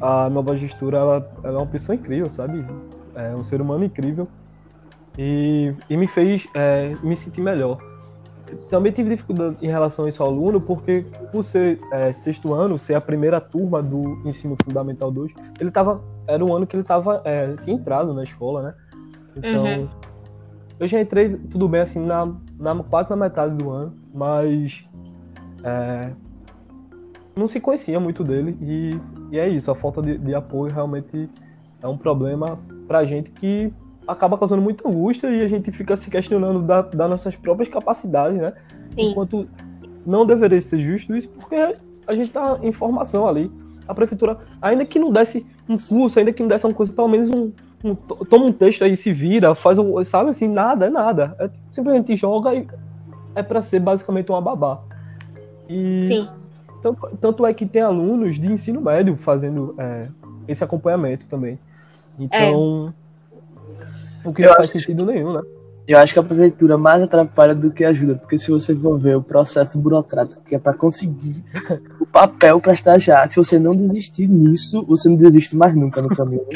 a 0.00 0.28
nova 0.28 0.56
gestura 0.56 0.98
ela, 0.98 1.32
ela, 1.44 1.54
é 1.54 1.58
uma 1.58 1.66
pessoa 1.66 1.94
incrível, 1.94 2.28
sabe? 2.28 2.64
É 3.14 3.34
um 3.34 3.42
ser 3.42 3.60
humano 3.60 3.84
incrível 3.84 4.26
e, 5.16 5.72
e 5.88 5.96
me 5.96 6.08
fez 6.08 6.48
é, 6.54 6.92
me 7.02 7.14
sentir 7.14 7.40
melhor 7.40 7.78
também 8.68 8.92
tive 8.92 9.10
dificuldade 9.10 9.56
em 9.60 9.68
relação 9.68 10.04
a 10.04 10.08
isso 10.08 10.22
ao 10.22 10.28
aluno, 10.28 10.60
porque 10.60 11.06
por 11.32 11.42
ser 11.42 11.80
é, 11.92 12.12
sexto 12.12 12.52
ano, 12.52 12.78
ser 12.78 12.94
a 12.94 13.00
primeira 13.00 13.40
turma 13.40 13.82
do 13.82 14.20
ensino 14.24 14.56
fundamental 14.62 15.10
2, 15.10 15.32
ele 15.60 15.70
tava, 15.70 16.02
era 16.26 16.44
um 16.44 16.54
ano 16.54 16.66
que 16.66 16.76
ele 16.76 16.82
tava, 16.82 17.22
é, 17.24 17.54
tinha 17.62 17.76
entrado 17.76 18.12
na 18.12 18.22
escola, 18.22 18.62
né? 18.62 18.74
Então, 19.36 19.64
uhum. 19.64 19.88
eu 20.78 20.86
já 20.86 21.00
entrei, 21.00 21.36
tudo 21.36 21.68
bem, 21.68 21.80
assim, 21.80 22.04
na, 22.04 22.32
na, 22.58 22.74
quase 22.84 23.10
na 23.10 23.16
metade 23.16 23.54
do 23.54 23.70
ano, 23.70 23.94
mas 24.14 24.84
é, 25.64 26.12
não 27.34 27.48
se 27.48 27.60
conhecia 27.60 27.98
muito 27.98 28.22
dele, 28.22 28.56
e, 28.62 28.90
e 29.32 29.38
é 29.38 29.48
isso, 29.48 29.70
a 29.70 29.74
falta 29.74 30.00
de, 30.00 30.16
de 30.16 30.34
apoio 30.34 30.72
realmente 30.72 31.28
é 31.82 31.88
um 31.88 31.98
problema 31.98 32.58
pra 32.86 33.04
gente 33.04 33.30
que 33.32 33.72
acaba 34.06 34.38
causando 34.38 34.62
muita 34.62 34.88
angústia 34.88 35.28
e 35.28 35.42
a 35.42 35.48
gente 35.48 35.72
fica 35.72 35.96
se 35.96 36.10
questionando 36.10 36.62
da, 36.62 36.82
das 36.82 37.10
nossas 37.10 37.34
próprias 37.34 37.68
capacidades, 37.68 38.38
né? 38.38 38.52
Sim. 38.94 39.10
Enquanto 39.10 39.48
não 40.06 40.26
deveria 40.26 40.60
ser 40.60 40.80
justo 40.80 41.16
isso, 41.16 41.28
porque 41.30 41.54
a 42.06 42.12
gente 42.12 42.26
está 42.26 42.58
em 42.62 42.70
formação 42.72 43.26
ali. 43.26 43.50
A 43.86 43.94
prefeitura, 43.94 44.38
ainda 44.62 44.84
que 44.84 44.98
não 44.98 45.10
desse 45.10 45.46
um 45.68 45.76
curso, 45.76 46.18
ainda 46.18 46.32
que 46.32 46.42
não 46.42 46.48
desse 46.48 46.66
uma 46.66 46.72
coisa, 46.72 46.92
pelo 46.92 47.08
menos 47.08 47.28
um, 47.28 47.52
um 47.82 47.94
toma 47.94 48.46
um 48.46 48.52
texto 48.52 48.82
aí, 48.82 48.96
se 48.96 49.12
vira, 49.12 49.54
faz 49.54 49.78
um, 49.78 50.02
sabe 50.04 50.30
assim, 50.30 50.48
nada, 50.48 50.86
é 50.86 50.90
nada. 50.90 51.34
É, 51.38 51.50
simplesmente 51.70 52.16
joga 52.16 52.54
e 52.54 52.66
é 53.34 53.42
para 53.42 53.60
ser 53.60 53.80
basicamente 53.80 54.30
uma 54.30 54.40
babá. 54.40 54.80
E 55.68 56.04
Sim. 56.06 56.28
Tanto, 56.82 57.16
tanto 57.18 57.46
é 57.46 57.54
que 57.54 57.64
tem 57.64 57.80
alunos 57.80 58.36
de 58.36 58.46
ensino 58.46 58.78
médio 58.78 59.16
fazendo 59.16 59.74
é, 59.78 60.08
esse 60.46 60.62
acompanhamento 60.62 61.24
também. 61.26 61.58
Então, 62.18 62.92
é 64.22 64.28
o 64.28 64.32
que 64.34 64.42
eu 64.42 64.48
não 64.48 64.56
faz 64.56 64.70
sentido 64.70 65.06
nenhum, 65.06 65.32
né? 65.32 65.42
Eu 65.86 65.98
acho 65.98 66.12
que 66.12 66.18
a 66.18 66.22
prefeitura 66.22 66.76
mais 66.76 67.02
atrapalha 67.02 67.54
do 67.54 67.70
que 67.70 67.84
ajuda, 67.84 68.16
porque 68.16 68.38
se 68.38 68.50
você 68.50 68.74
for 68.74 68.98
ver 68.98 69.16
o 69.16 69.22
processo 69.22 69.78
burocrático 69.78 70.42
que 70.42 70.54
é 70.54 70.58
para 70.58 70.74
conseguir 70.74 71.42
o 72.00 72.06
papel 72.06 72.60
para 72.60 72.74
estagiar, 72.74 73.28
se 73.28 73.36
você 73.36 73.58
não 73.58 73.74
desistir 73.74 74.26
nisso, 74.26 74.84
você 74.86 75.08
não 75.08 75.16
desiste 75.16 75.56
mais 75.56 75.74
nunca 75.74 76.02
no 76.02 76.08
caminho. 76.08 76.46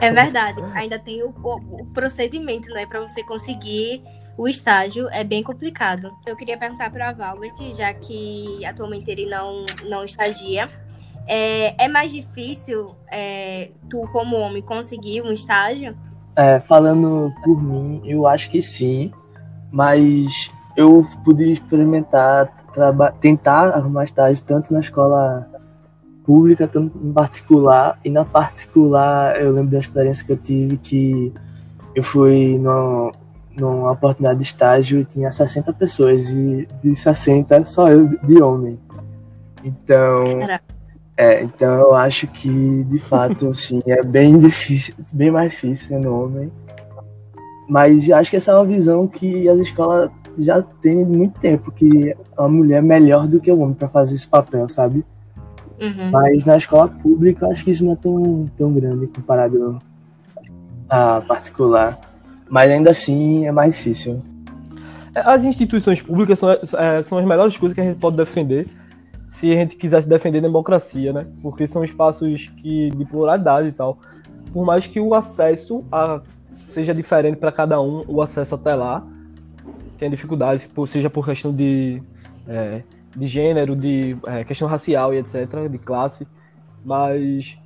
É 0.00 0.10
verdade. 0.10 0.60
Ainda 0.74 0.98
tem 0.98 1.22
o, 1.22 1.34
o, 1.42 1.82
o 1.82 1.86
procedimento, 1.86 2.68
né, 2.70 2.84
para 2.86 3.00
você 3.00 3.22
conseguir 3.22 4.02
o 4.36 4.48
estágio 4.48 5.08
é 5.10 5.22
bem 5.22 5.42
complicado. 5.42 6.10
Eu 6.26 6.36
queria 6.36 6.56
perguntar 6.56 6.90
para 6.90 7.10
a 7.10 7.12
Valbert, 7.12 7.54
já 7.76 7.92
que 7.92 8.64
atualmente 8.64 9.10
ele 9.10 9.26
não, 9.26 9.64
não 9.88 10.04
estagia, 10.04 10.68
é, 11.26 11.84
é 11.84 11.88
mais 11.88 12.12
difícil 12.12 12.96
é, 13.10 13.70
tu, 13.88 14.08
como 14.12 14.36
homem, 14.36 14.62
conseguir 14.62 15.22
um 15.22 15.32
estágio? 15.32 15.96
É, 16.34 16.60
falando 16.60 17.32
por 17.44 17.62
mim, 17.62 18.00
eu 18.04 18.26
acho 18.26 18.50
que 18.50 18.62
sim, 18.62 19.12
mas 19.70 20.50
eu 20.76 21.06
pude 21.24 21.52
experimentar, 21.52 22.48
tentar 23.20 23.68
arrumar 23.68 24.04
estágio 24.04 24.42
tanto 24.44 24.72
na 24.72 24.80
escola 24.80 25.46
pública, 26.24 26.66
tanto 26.66 26.98
em 26.98 27.12
particular, 27.12 27.98
e 28.04 28.08
na 28.08 28.24
particular 28.24 29.40
eu 29.40 29.52
lembro 29.52 29.72
da 29.72 29.78
experiência 29.78 30.24
que 30.24 30.32
eu 30.32 30.36
tive 30.36 30.76
que 30.78 31.32
eu 31.94 32.02
fui 32.02 32.56
no, 32.58 33.12
numa 33.58 33.92
oportunidade 33.92 34.38
de 34.38 34.44
estágio 34.44 35.00
e 35.00 35.04
tinha 35.04 35.30
60 35.30 35.72
pessoas, 35.72 36.28
e 36.28 36.66
de 36.82 36.94
60 36.94 37.64
só 37.64 37.88
eu 37.90 38.08
de 38.08 38.42
homem. 38.42 38.78
Então. 39.64 40.24
É, 41.14 41.42
então 41.42 41.74
eu 41.74 41.94
acho 41.94 42.26
que 42.26 42.84
de 42.84 42.98
fato 42.98 43.48
assim, 43.50 43.82
é 43.86 44.02
bem 44.02 44.38
difícil, 44.38 44.94
bem 45.12 45.30
mais 45.30 45.52
difícil 45.52 45.88
sendo 45.88 46.12
homem. 46.12 46.50
Mas 47.68 48.10
acho 48.10 48.30
que 48.30 48.36
essa 48.36 48.52
é 48.52 48.54
uma 48.54 48.64
visão 48.64 49.06
que 49.06 49.48
as 49.48 49.58
escolas 49.60 50.10
já 50.38 50.62
têm 50.62 51.04
muito 51.04 51.38
tempo, 51.40 51.70
que 51.70 52.14
a 52.36 52.48
mulher 52.48 52.78
é 52.78 52.82
melhor 52.82 53.26
do 53.26 53.40
que 53.40 53.50
o 53.52 53.58
homem 53.60 53.74
para 53.74 53.88
fazer 53.88 54.14
esse 54.14 54.26
papel, 54.26 54.68
sabe? 54.68 55.04
Uhum. 55.80 56.10
Mas 56.10 56.44
na 56.44 56.56
escola 56.56 56.88
pública 56.88 57.46
acho 57.48 57.64
que 57.64 57.70
isso 57.70 57.84
não 57.84 57.92
é 57.92 57.96
tão, 57.96 58.50
tão 58.56 58.72
grande 58.72 59.06
comparado 59.06 59.78
à 60.88 61.20
particular. 61.20 61.98
Mas 62.52 62.70
ainda 62.70 62.90
assim 62.90 63.46
é 63.46 63.50
mais 63.50 63.74
difícil. 63.74 64.22
As 65.14 65.42
instituições 65.42 66.02
públicas 66.02 66.38
são, 66.38 66.50
é, 66.50 67.00
são 67.02 67.16
as 67.16 67.24
melhores 67.24 67.56
coisas 67.56 67.74
que 67.74 67.80
a 67.80 67.84
gente 67.84 67.98
pode 67.98 68.14
defender 68.14 68.68
se 69.26 69.50
a 69.50 69.54
gente 69.54 69.74
quisesse 69.74 70.06
defender 70.06 70.40
a 70.40 70.42
democracia, 70.42 71.14
né? 71.14 71.26
Porque 71.40 71.66
são 71.66 71.82
espaços 71.82 72.48
que, 72.48 72.90
de 72.90 73.06
pluralidade 73.06 73.68
e 73.68 73.72
tal. 73.72 73.96
Por 74.52 74.66
mais 74.66 74.86
que 74.86 75.00
o 75.00 75.14
acesso 75.14 75.82
a, 75.90 76.20
seja 76.66 76.94
diferente 76.94 77.38
para 77.38 77.50
cada 77.50 77.80
um, 77.80 78.04
o 78.06 78.20
acesso 78.20 78.54
até 78.54 78.74
lá 78.74 79.02
tenha 79.98 80.10
dificuldades, 80.10 80.68
seja 80.88 81.08
por 81.08 81.24
questão 81.24 81.54
de, 81.54 82.02
é, 82.46 82.82
de 83.16 83.26
gênero, 83.28 83.74
de 83.74 84.14
é, 84.26 84.44
questão 84.44 84.68
racial 84.68 85.14
e 85.14 85.16
etc., 85.16 85.70
de 85.70 85.78
classe. 85.78 86.28
Mas, 86.84 87.58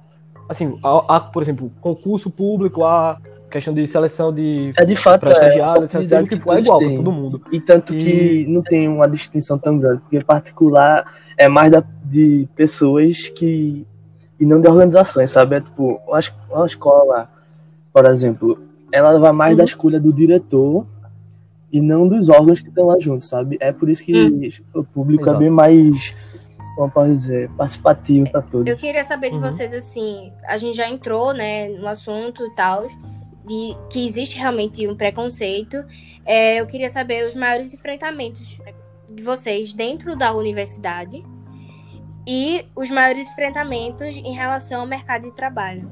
assim, 0.49 0.78
há, 0.81 1.16
há, 1.16 1.21
por 1.21 1.43
exemplo, 1.43 1.73
concurso 1.81 2.31
público, 2.31 2.85
há 2.85 3.19
questão 3.50 3.73
de 3.73 3.87
seleção 3.87 4.33
de, 4.33 4.73
é 4.76 4.85
de 4.85 4.97
fato, 4.97 5.26
estagiários, 5.26 5.95
é, 5.95 5.99
estagiários 5.99 6.29
que 6.29 6.37
foi 6.37 6.61
igual 6.61 6.79
para 6.79 6.88
todo 6.88 7.12
mundo. 7.12 7.43
E 7.53 7.61
tanto 7.61 7.95
e... 7.95 7.99
que 7.99 8.47
não 8.49 8.62
tem 8.62 8.88
uma 8.88 9.09
distinção 9.09 9.59
tão 9.59 9.79
grande, 9.79 10.00
porque 10.00 10.23
particular 10.23 11.05
é 11.37 11.49
mais 11.49 11.71
da, 11.71 11.83
de 12.05 12.49
pessoas 12.55 13.29
que 13.29 13.87
e 14.38 14.45
não 14.45 14.61
de 14.61 14.69
organizações, 14.69 15.31
sabe? 15.31 15.57
É 15.57 15.61
tipo, 15.61 16.00
uma, 16.07 16.67
escola, 16.67 17.31
por 17.93 18.05
exemplo, 18.05 18.59
ela 18.93 19.19
vai 19.19 19.33
mais 19.33 19.53
uhum. 19.53 19.59
da 19.59 19.65
escolha 19.65 19.99
do 19.99 20.12
diretor 20.12 20.87
e 21.73 21.81
não 21.81 22.07
dos 22.07 22.29
órgãos 22.29 22.61
que 22.61 22.69
estão 22.69 22.87
lá 22.87 22.99
juntos, 22.99 23.29
sabe? 23.29 23.57
É 23.61 23.73
por 23.73 23.88
isso 23.88 24.05
que 24.05 24.12
uhum. 24.12 24.49
o 24.75 24.85
público 24.85 25.25
Exato. 25.25 25.37
é 25.37 25.41
bem 25.41 25.50
mais 25.50 26.15
como 26.76 26.91
pode 26.91 27.12
dizer, 27.12 27.49
participativo 27.57 28.31
para 28.31 28.43
todos. 28.43 28.67
Eu 28.67 28.76
queria 28.76 29.03
saber 29.03 29.31
de 29.31 29.37
uhum. 29.37 29.41
vocês, 29.41 29.73
assim, 29.73 30.31
a 30.47 30.59
gente 30.59 30.76
já 30.76 30.87
entrou, 30.87 31.33
né, 31.33 31.71
no 31.71 31.88
assunto 31.88 32.45
e 32.45 32.55
tal, 32.55 32.87
de 33.47 33.76
que 33.91 34.05
existe 34.05 34.37
realmente 34.37 34.87
um 34.88 34.97
preconceito. 34.97 35.85
É, 36.25 36.61
eu 36.61 36.67
queria 36.67 36.91
saber 36.91 37.26
os 37.26 37.35
maiores 37.35 37.73
enfrentamentos 37.73 38.59
de 39.09 39.23
vocês 39.23 39.73
dentro 39.73 40.17
da 40.17 40.33
universidade 40.35 41.25
e 42.26 42.67
os 42.75 42.91
maiores 42.91 43.29
enfrentamentos 43.29 44.17
em 44.17 44.33
relação 44.33 44.81
ao 44.81 44.87
mercado 44.87 45.23
de 45.23 45.33
trabalho. 45.33 45.88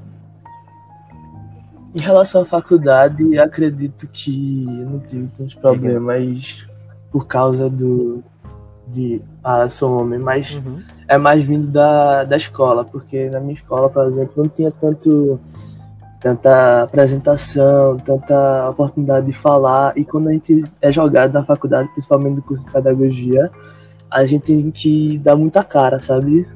Em 1.94 2.00
relação 2.00 2.42
à 2.42 2.44
faculdade, 2.44 3.38
acredito 3.38 4.08
que 4.08 4.64
não 4.66 4.98
tive 4.98 5.28
tantos 5.28 5.54
problemas 5.54 6.66
por 7.10 7.26
causa 7.26 7.70
do 7.70 8.22
de 8.88 9.22
ah, 9.42 9.68
sou 9.68 10.00
homem, 10.00 10.18
mas 10.18 10.54
uhum. 10.56 10.82
é 11.08 11.16
mais 11.16 11.42
vindo 11.42 11.68
da, 11.68 12.24
da 12.24 12.36
escola, 12.36 12.84
porque 12.84 13.30
na 13.30 13.40
minha 13.40 13.54
escola, 13.54 13.88
por 13.88 14.06
exemplo, 14.06 14.34
não 14.36 14.48
tinha 14.48 14.70
tanto 14.70 15.40
tanta 16.24 16.84
apresentação, 16.84 17.98
tanta 17.98 18.70
oportunidade 18.70 19.26
de 19.26 19.34
falar. 19.34 19.92
E 19.94 20.06
quando 20.06 20.28
a 20.28 20.32
gente 20.32 20.62
é 20.80 20.90
jogado 20.90 21.34
na 21.34 21.44
faculdade, 21.44 21.86
principalmente 21.90 22.36
no 22.36 22.42
curso 22.42 22.64
de 22.64 22.72
pedagogia, 22.72 23.50
a 24.10 24.24
gente 24.24 24.44
tem 24.44 24.70
que 24.70 25.18
dar 25.18 25.36
muita 25.36 25.62
cara, 25.62 25.98
sabe? 25.98 26.48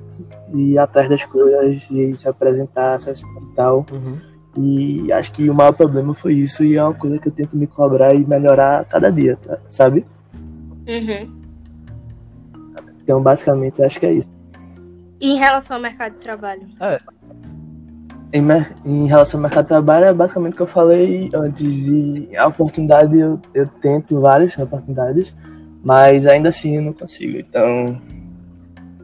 E 0.54 0.72
ir 0.72 0.78
atrás 0.78 1.10
das 1.10 1.22
coisas, 1.22 1.90
e 1.90 2.16
se 2.16 2.26
apresentar 2.26 2.98
e 2.98 3.54
tal. 3.54 3.84
Uhum. 3.92 4.16
E 4.56 5.12
acho 5.12 5.32
que 5.32 5.50
o 5.50 5.54
maior 5.54 5.72
problema 5.72 6.14
foi 6.14 6.32
isso, 6.32 6.64
e 6.64 6.75
é 6.75 6.82
uma 6.82 6.94
coisa 6.94 7.18
que 7.18 7.28
eu 7.28 7.32
tento 7.32 7.54
me 7.54 7.66
cobrar 7.66 8.14
e 8.14 8.25
melhorar 8.25 8.87
cada 8.87 9.12
dia, 9.12 9.37
tá? 9.37 9.58
sabe? 9.68 10.06
Uhum. 10.88 11.38
Então, 13.02 13.22
basicamente, 13.22 13.84
acho 13.84 14.00
que 14.00 14.06
é 14.06 14.14
isso. 14.14 14.34
E 15.20 15.32
em 15.32 15.37
relação 15.37 15.76
ao 15.76 15.82
mercado 15.82 16.14
de 16.14 16.20
trabalho? 16.20 16.62
É, 16.80 16.96
em, 18.32 18.42
em, 18.85 19.06
relação 19.06 19.38
ao 19.38 19.42
mercado 19.42 19.64
de 19.64 19.68
trabalho, 19.68 20.04
é 20.06 20.12
basicamente 20.12 20.54
o 20.54 20.56
que 20.56 20.62
eu 20.62 20.66
falei 20.66 21.30
antes. 21.35 21.87
E 21.87 22.37
a 22.37 22.47
oportunidade, 22.47 23.18
eu, 23.18 23.40
eu 23.54 23.66
tento 23.66 24.20
várias 24.20 24.56
oportunidades, 24.58 25.35
mas 25.82 26.26
ainda 26.26 26.49
assim 26.49 26.76
eu 26.76 26.82
não 26.82 26.92
consigo. 26.92 27.38
Então, 27.38 28.00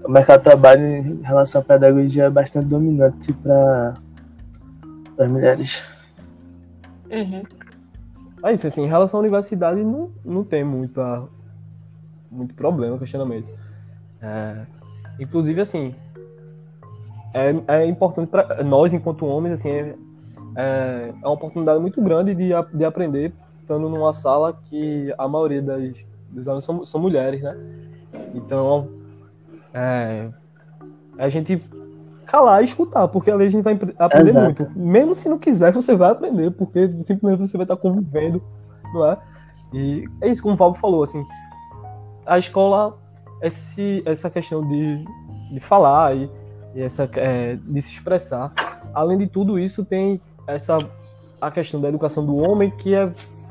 o 0.05 0.11
mercado 0.11 0.41
de 0.41 0.45
trabalho 0.45 0.85
em 0.85 1.23
relação 1.23 1.61
à 1.61 1.65
pedagogia 1.65 2.25
é 2.25 2.31
bastante 2.31 2.67
dominante 2.67 3.33
para 3.33 3.95
as 5.19 5.31
mulheres. 5.31 5.83
Uhum. 7.11 7.43
É 8.45 8.53
isso, 8.53 8.67
assim, 8.67 8.83
em 8.83 8.89
relação 8.89 9.19
à 9.19 9.23
universidade, 9.23 9.83
não, 9.83 10.13
não 10.23 10.45
tem 10.45 10.63
muita, 10.63 11.27
muito 12.31 12.55
problema, 12.55 12.99
questionamento. 12.99 13.49
É, 14.21 14.67
inclusive, 15.19 15.63
assim, 15.63 15.95
é, 17.35 17.81
é 17.81 17.87
importante 17.87 18.29
para 18.29 18.63
nós, 18.63 18.95
enquanto 18.95 19.27
homens, 19.27 19.55
assim, 19.55 19.71
é, 19.71 19.95
é, 20.57 21.13
é, 21.21 21.27
uma 21.27 21.33
oportunidade 21.33 21.81
muito 21.81 22.01
grande 22.01 22.35
de, 22.35 22.51
de 22.73 22.85
aprender 22.85 23.35
estando 23.59 23.89
numa 23.89 24.13
sala 24.13 24.53
que 24.53 25.13
a 25.19 25.27
maioria 25.27 25.61
das, 25.61 26.07
dos 26.31 26.47
alunos 26.47 26.65
são, 26.65 26.85
são 26.85 27.01
mulheres, 27.01 27.43
né? 27.43 27.57
Então, 28.35 28.89
é, 29.73 30.29
a 31.19 31.29
gente 31.29 31.61
calar 32.27 32.63
e 32.63 32.65
escutar, 32.65 33.09
porque 33.09 33.31
ali 33.31 33.47
a 33.47 33.49
gente 33.49 33.65
vai 33.65 33.79
aprender 33.99 34.31
Exato. 34.31 34.45
muito. 34.45 34.79
Mesmo 34.79 35.15
se 35.15 35.29
não 35.29 35.39
quiser, 35.39 35.73
você 35.73 35.97
vai 35.97 36.11
aprender, 36.11 36.51
porque 36.53 36.89
simplesmente 37.03 37.49
você 37.49 37.57
vai 37.57 37.65
estar 37.65 37.77
convivendo, 37.77 38.43
não 38.93 39.07
é? 39.11 39.19
E 39.73 40.05
é 40.21 40.29
isso, 40.29 40.43
como 40.43 40.55
o 40.55 40.59
Fábio 40.59 40.81
falou, 40.81 41.03
assim, 41.03 41.25
a 42.25 42.39
escola, 42.39 42.97
esse, 43.43 44.03
essa 44.07 44.31
questão 44.31 44.67
de, 44.69 45.05
de 45.53 45.61
falar 45.61 46.17
e 46.17 46.31
e 46.75 46.83
essa 46.83 47.09
é, 47.17 47.57
de 47.57 47.83
se 47.83 47.93
expressar. 47.93 48.53
Além 48.93 49.19
de 49.19 49.27
tudo 49.27 49.59
isso, 49.59 49.85
tem 49.85 50.21
essa 50.47 50.79
a 51.41 51.51
questão 51.51 51.81
da 51.81 51.89
educação 51.89 52.25
do 52.25 52.37
homem 52.37 52.71
que 52.71 52.95
é 52.95 53.07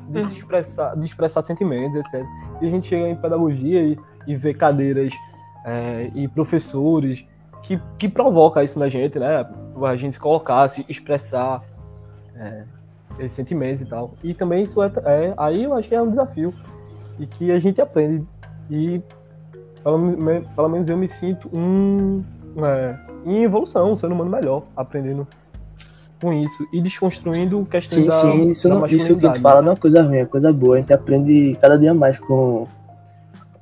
de 0.10 0.24
se 0.24 0.36
expressar, 0.36 0.96
de 0.96 1.06
expressar 1.06 1.42
sentimentos, 1.44 1.96
etc. 1.96 2.26
E 2.62 2.66
a 2.66 2.70
gente 2.70 2.88
chega 2.88 3.08
em 3.08 3.16
pedagogia 3.16 3.82
e, 3.82 3.98
e 4.28 4.36
vê 4.36 4.54
cadeiras 4.54 5.14
é, 5.66 6.12
e 6.14 6.28
professores 6.28 7.26
que, 7.62 7.80
que 7.98 8.10
provoca 8.10 8.64
isso 8.64 8.78
na 8.78 8.90
gente, 8.90 9.18
né? 9.18 9.46
A 9.82 9.96
gente 9.96 10.14
se 10.14 10.20
colocar, 10.20 10.68
se 10.68 10.86
expressar 10.90 11.64
é, 12.36 12.64
esses 13.20 13.32
sentimentos 13.32 13.82
e 13.82 13.86
tal. 13.86 14.14
E 14.24 14.34
também 14.34 14.64
isso 14.64 14.82
é, 14.82 14.92
é, 15.06 15.34
aí 15.38 15.64
eu 15.64 15.74
acho 15.74 15.88
que 15.88 15.96
é 15.96 16.02
um 16.02 16.10
desafio 16.10 16.54
e 17.20 17.26
que 17.26 17.52
a 17.52 17.60
gente 17.60 17.80
aprende 17.82 18.28
e 18.70 19.02
pelo, 19.84 20.00
pelo 20.56 20.70
menos 20.70 20.90
eu 20.90 20.98
me 20.98 21.08
sinto 21.08 21.50
um 21.54 22.24
é, 22.66 23.13
em 23.26 23.44
evolução, 23.44 23.92
um 23.92 23.96
ser 23.96 24.08
humano 24.08 24.30
melhor, 24.30 24.64
aprendendo 24.76 25.28
com 26.22 26.32
isso 26.32 26.66
e 26.72 26.82
desconstruindo 26.82 27.66
questões 27.66 28.04
sim, 28.04 28.08
da 28.08 28.22
Sim, 28.22 28.50
isso, 28.52 28.70
da 28.70 28.76
não, 28.76 28.86
isso 28.86 29.18
que 29.18 29.28
gente 29.28 29.40
fala 29.40 29.62
não 29.62 29.74
é 29.74 29.76
coisa 29.76 30.02
ruim, 30.02 30.18
é 30.18 30.26
coisa 30.26 30.54
boa. 30.54 30.78
A 30.78 30.80
gente 30.80 30.94
aprende 30.94 31.58
cada 31.60 31.78
dia 31.78 31.94
mais 31.94 32.18
com, 32.18 32.66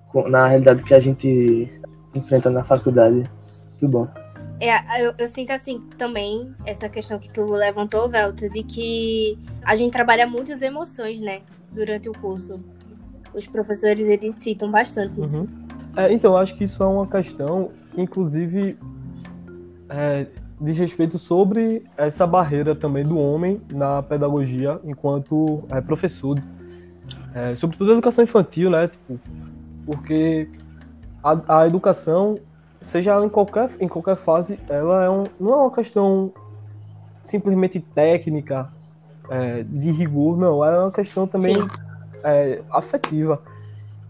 com 0.10 0.30
na 0.30 0.48
realidade 0.48 0.84
que 0.84 0.94
a 0.94 1.00
gente 1.00 1.68
enfrenta 2.14 2.50
na 2.52 2.64
faculdade. 2.64 3.24
Muito 3.72 3.88
bom. 3.88 4.08
É, 4.60 5.04
eu, 5.04 5.12
eu, 5.18 5.28
sinto 5.28 5.50
assim 5.50 5.82
também, 5.98 6.54
essa 6.68 6.88
questão 6.88 7.18
que 7.18 7.34
tu 7.34 7.44
levantou, 7.46 8.08
Velta, 8.08 8.48
de 8.48 8.62
que 8.62 9.40
a 9.66 9.76
gente 9.76 9.92
trabalha 9.92 10.28
muitas 10.28 10.62
emoções, 10.62 11.20
né, 11.20 11.42
durante 11.72 12.08
o 12.08 12.12
curso. 12.12 12.60
Os 13.34 13.48
professores, 13.48 14.08
eles 14.08 14.36
citam 14.36 14.70
bastante 14.70 15.20
isso. 15.20 15.42
Uhum. 15.42 15.48
É, 15.98 16.14
então, 16.14 16.38
acho 16.38 16.56
que 16.56 16.66
isso 16.66 16.84
é 16.84 16.86
uma 16.86 17.08
questão 17.08 17.72
que, 17.90 18.00
inclusive, 18.00 18.78
é, 19.92 20.26
diz 20.60 20.78
respeito 20.78 21.18
sobre 21.18 21.84
essa 21.98 22.26
barreira 22.26 22.74
também 22.74 23.04
do 23.04 23.20
homem 23.20 23.62
na 23.74 24.02
pedagogia 24.02 24.80
enquanto 24.86 25.64
é, 25.70 25.82
professor. 25.82 26.38
é, 27.36 27.54
sobretudo 27.56 27.92
a 27.92 27.94
educação 27.94 28.24
infantil, 28.24 28.70
né? 28.70 28.88
Tipo, 28.88 29.20
porque 29.86 30.50
a, 31.22 31.60
a 31.60 31.68
educação, 31.68 32.38
seja 32.80 33.12
ela 33.12 33.26
em 33.26 33.30
qualquer, 33.30 33.70
em 33.82 33.88
qualquer 33.88 34.16
fase, 34.16 34.58
ela 34.70 35.04
é 35.04 35.10
um, 35.10 35.24
não 35.40 35.54
é 35.54 35.58
uma 35.58 35.72
questão 35.72 36.32
simplesmente 37.22 37.80
técnica, 37.80 38.70
é, 39.30 39.64
de 39.64 39.92
rigor, 39.92 40.38
não, 40.38 40.64
é 40.64 40.80
uma 40.80 40.92
questão 40.92 41.28
também 41.28 41.58
é, 42.24 42.62
afetiva. 42.72 43.42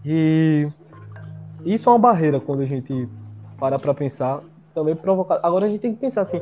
E 0.04 0.68
isso 1.64 1.88
é 1.88 1.92
uma 1.92 1.98
barreira 1.98 2.40
quando 2.40 2.60
a 2.60 2.66
gente 2.66 3.08
para 3.58 3.78
para 3.78 3.94
pensar, 3.94 4.40
também 4.72 4.94
provocar. 4.94 5.40
Agora 5.42 5.66
a 5.66 5.68
gente 5.68 5.80
tem 5.80 5.94
que 5.94 6.00
pensar 6.00 6.22
assim, 6.22 6.40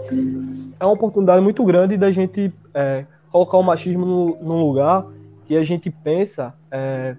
é 0.78 0.84
uma 0.84 0.92
oportunidade 0.92 1.42
muito 1.42 1.64
grande 1.64 1.96
da 1.96 2.10
gente 2.10 2.52
é, 2.74 3.04
colocar 3.30 3.58
o 3.58 3.62
machismo 3.62 4.04
no, 4.04 4.36
num 4.42 4.66
lugar 4.66 5.06
que 5.46 5.56
a 5.56 5.62
gente 5.62 5.90
pensa 5.90 6.54
é, 6.70 7.16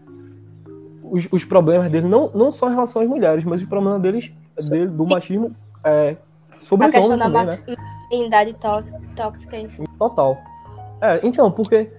os, 1.03 1.27
os, 1.31 1.43
problemas 1.45 1.91
dele, 1.91 2.07
não, 2.07 2.31
não 2.33 2.51
só 2.51 2.69
em 2.69 2.73
relação 2.73 3.01
às 3.01 3.07
mulheres, 3.07 3.43
mas 3.43 3.61
os 3.61 3.67
problemas 3.67 4.01
deles, 4.01 4.33
dele, 4.69 4.87
do 4.87 5.05
machismo 5.05 5.51
é, 5.83 6.15
sobre 6.61 6.85
a 6.85 6.89
os 6.89 6.95
homens 6.95 7.21
também, 7.21 7.45
né? 7.45 7.57
masculinidade 8.11 8.53
tóxica, 8.53 9.01
tóxica, 9.15 9.57
enfim. 9.57 9.83
Total. 9.97 10.37
É, 11.01 11.19
então, 11.23 11.51
porque 11.51 11.91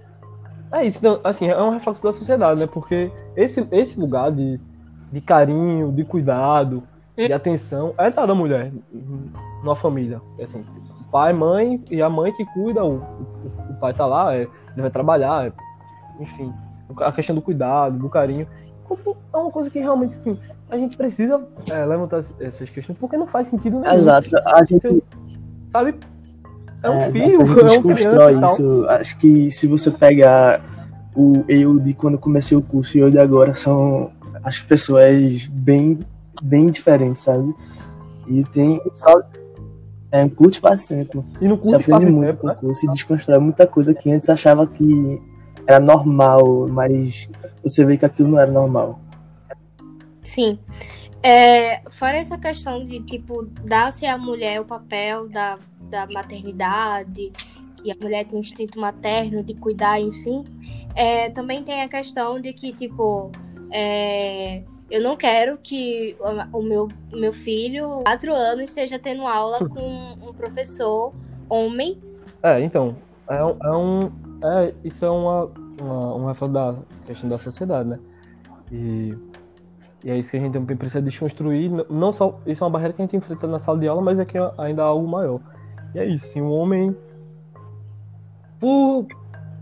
é 0.71 0.85
isso, 0.85 0.99
assim, 1.23 1.47
é 1.47 1.61
um 1.61 1.69
reflexo 1.69 2.01
da 2.01 2.11
sociedade, 2.11 2.61
né? 2.61 2.67
Porque 2.67 3.11
esse, 3.35 3.67
esse 3.71 3.99
lugar 3.99 4.31
de, 4.31 4.59
de 5.11 5.21
carinho, 5.21 5.91
de 5.91 6.03
cuidado, 6.03 6.81
de 7.15 7.31
hum. 7.31 7.35
atenção, 7.35 7.93
é 7.97 8.09
da 8.09 8.35
mulher 8.35 8.71
na 9.63 9.75
família. 9.75 10.21
Assim, 10.41 10.65
pai, 11.11 11.31
mãe 11.33 11.83
e 11.91 12.01
a 12.01 12.09
mãe 12.09 12.31
que 12.33 12.45
cuida, 12.45 12.83
o, 12.83 12.95
o, 12.95 13.71
o 13.71 13.79
pai 13.79 13.93
tá 13.93 14.05
lá, 14.05 14.35
é, 14.35 14.41
ele 14.41 14.81
vai 14.81 14.89
trabalhar, 14.89 15.47
é, 15.47 15.53
enfim, 16.19 16.51
a 16.97 17.11
questão 17.11 17.35
do 17.35 17.41
cuidado, 17.41 17.97
do 17.97 18.09
carinho, 18.09 18.47
é 19.33 19.37
uma 19.37 19.51
coisa 19.51 19.69
que 19.69 19.79
realmente, 19.79 20.13
sim, 20.13 20.37
a 20.69 20.77
gente 20.77 20.97
precisa 20.97 21.41
é, 21.71 21.85
levantar 21.85 22.17
essas 22.39 22.69
questões, 22.69 22.97
porque 22.97 23.17
não 23.17 23.27
faz 23.27 23.47
sentido 23.47 23.79
nenhum. 23.79 23.93
Exato, 23.93 24.29
a 24.45 24.63
gente... 24.63 25.03
Sabe? 25.71 25.95
É 26.83 26.89
um 26.89 26.99
é, 26.99 27.11
fio, 27.11 27.41
a 27.41 27.45
gente 27.45 27.59
é 27.59 27.63
um 27.63 27.65
desconstrói 27.65 28.45
isso. 28.45 28.85
Acho 28.89 29.17
que 29.17 29.51
se 29.51 29.65
você 29.65 29.89
pegar 29.89 30.61
o 31.15 31.45
eu 31.47 31.79
de 31.79 31.93
quando 31.93 32.17
comecei 32.17 32.57
o 32.57 32.61
curso 32.61 32.97
e 32.97 33.01
eu 33.01 33.09
de 33.09 33.17
agora, 33.17 33.53
são, 33.53 34.11
acho 34.43 34.63
que 34.63 34.67
pessoas 34.67 35.45
bem, 35.45 35.99
bem 36.41 36.65
diferentes, 36.67 37.23
sabe? 37.23 37.53
E 38.27 38.43
tem 38.45 38.81
só 38.93 39.21
é 40.11 40.23
um 40.23 40.29
curto 40.29 40.53
espaço 40.53 40.83
de 40.83 41.05
tempo. 41.05 41.25
E 41.41 41.47
no 41.47 41.57
curso 41.57 41.75
Você 41.75 41.91
aprende 41.91 42.11
muito 42.11 42.27
tempo, 42.27 42.41
com 42.41 42.47
o 42.47 42.49
né? 42.51 42.55
curso 42.59 42.85
e 42.85 42.91
desconstrói 42.91 43.39
muita 43.39 43.65
coisa 43.65 43.95
que 43.95 44.11
antes 44.11 44.29
achava 44.29 44.67
que 44.67 45.19
era 45.65 45.79
normal, 45.79 46.67
mas 46.69 47.29
você 47.63 47.83
vê 47.83 47.97
que 47.97 48.05
aquilo 48.05 48.29
não 48.29 48.39
era 48.39 48.51
normal. 48.51 48.99
Sim. 50.21 50.59
É, 51.23 51.81
fora 51.89 52.17
essa 52.17 52.37
questão 52.37 52.83
de, 52.83 52.99
tipo, 52.99 53.43
dar-se 53.65 54.05
à 54.05 54.15
mulher 54.15 54.61
o 54.61 54.65
papel 54.65 55.27
da, 55.29 55.57
da 55.89 56.05
maternidade, 56.05 57.31
e 57.83 57.91
a 57.91 57.95
mulher 57.99 58.25
tem 58.25 58.37
um 58.37 58.41
instinto 58.41 58.79
materno 58.79 59.43
de 59.43 59.55
cuidar, 59.55 59.99
enfim, 59.99 60.43
é, 60.95 61.29
também 61.29 61.63
tem 61.63 61.81
a 61.81 61.87
questão 61.87 62.39
de 62.39 62.53
que, 62.53 62.71
tipo, 62.71 63.31
é, 63.71 64.63
eu 64.93 65.01
não 65.01 65.17
quero 65.17 65.57
que 65.57 66.15
o 66.53 66.61
meu, 66.61 66.87
meu 67.11 67.33
filho, 67.33 68.03
quatro 68.03 68.31
anos, 68.31 68.65
esteja 68.65 68.99
tendo 68.99 69.25
aula 69.25 69.57
com 69.67 70.13
um 70.21 70.31
professor 70.33 71.11
homem. 71.49 71.99
É, 72.43 72.61
então, 72.61 72.95
é, 73.27 73.37
é 73.37 73.71
um. 73.71 73.99
É, 74.43 74.73
isso 74.83 75.03
é 75.03 75.09
uma, 75.09 75.49
uma, 75.81 76.15
um 76.15 76.25
reflexo 76.27 76.53
da 76.53 76.75
questão 77.07 77.27
da 77.27 77.39
sociedade, 77.39 77.89
né? 77.89 77.99
E, 78.71 79.17
e 80.03 80.11
é 80.11 80.17
isso 80.19 80.29
que 80.29 80.37
a 80.37 80.39
gente 80.39 80.53
também 80.53 80.77
precisa 80.77 81.01
desconstruir. 81.01 81.71
Não 81.89 82.11
só. 82.11 82.39
Isso 82.45 82.63
é 82.63 82.67
uma 82.67 82.71
barreira 82.73 82.93
que 82.93 83.01
a 83.01 83.05
gente 83.05 83.17
enfrenta 83.17 83.47
na 83.47 83.57
sala 83.57 83.79
de 83.79 83.87
aula, 83.87 84.01
mas 84.01 84.19
é 84.19 84.25
que 84.25 84.37
ainda 84.59 84.83
há 84.83 84.85
algo 84.85 85.07
maior. 85.07 85.39
E 85.95 85.99
é 85.99 86.05
isso, 86.05 86.25
assim, 86.25 86.41
o 86.41 86.51
homem. 86.51 86.95
Por, 88.59 89.07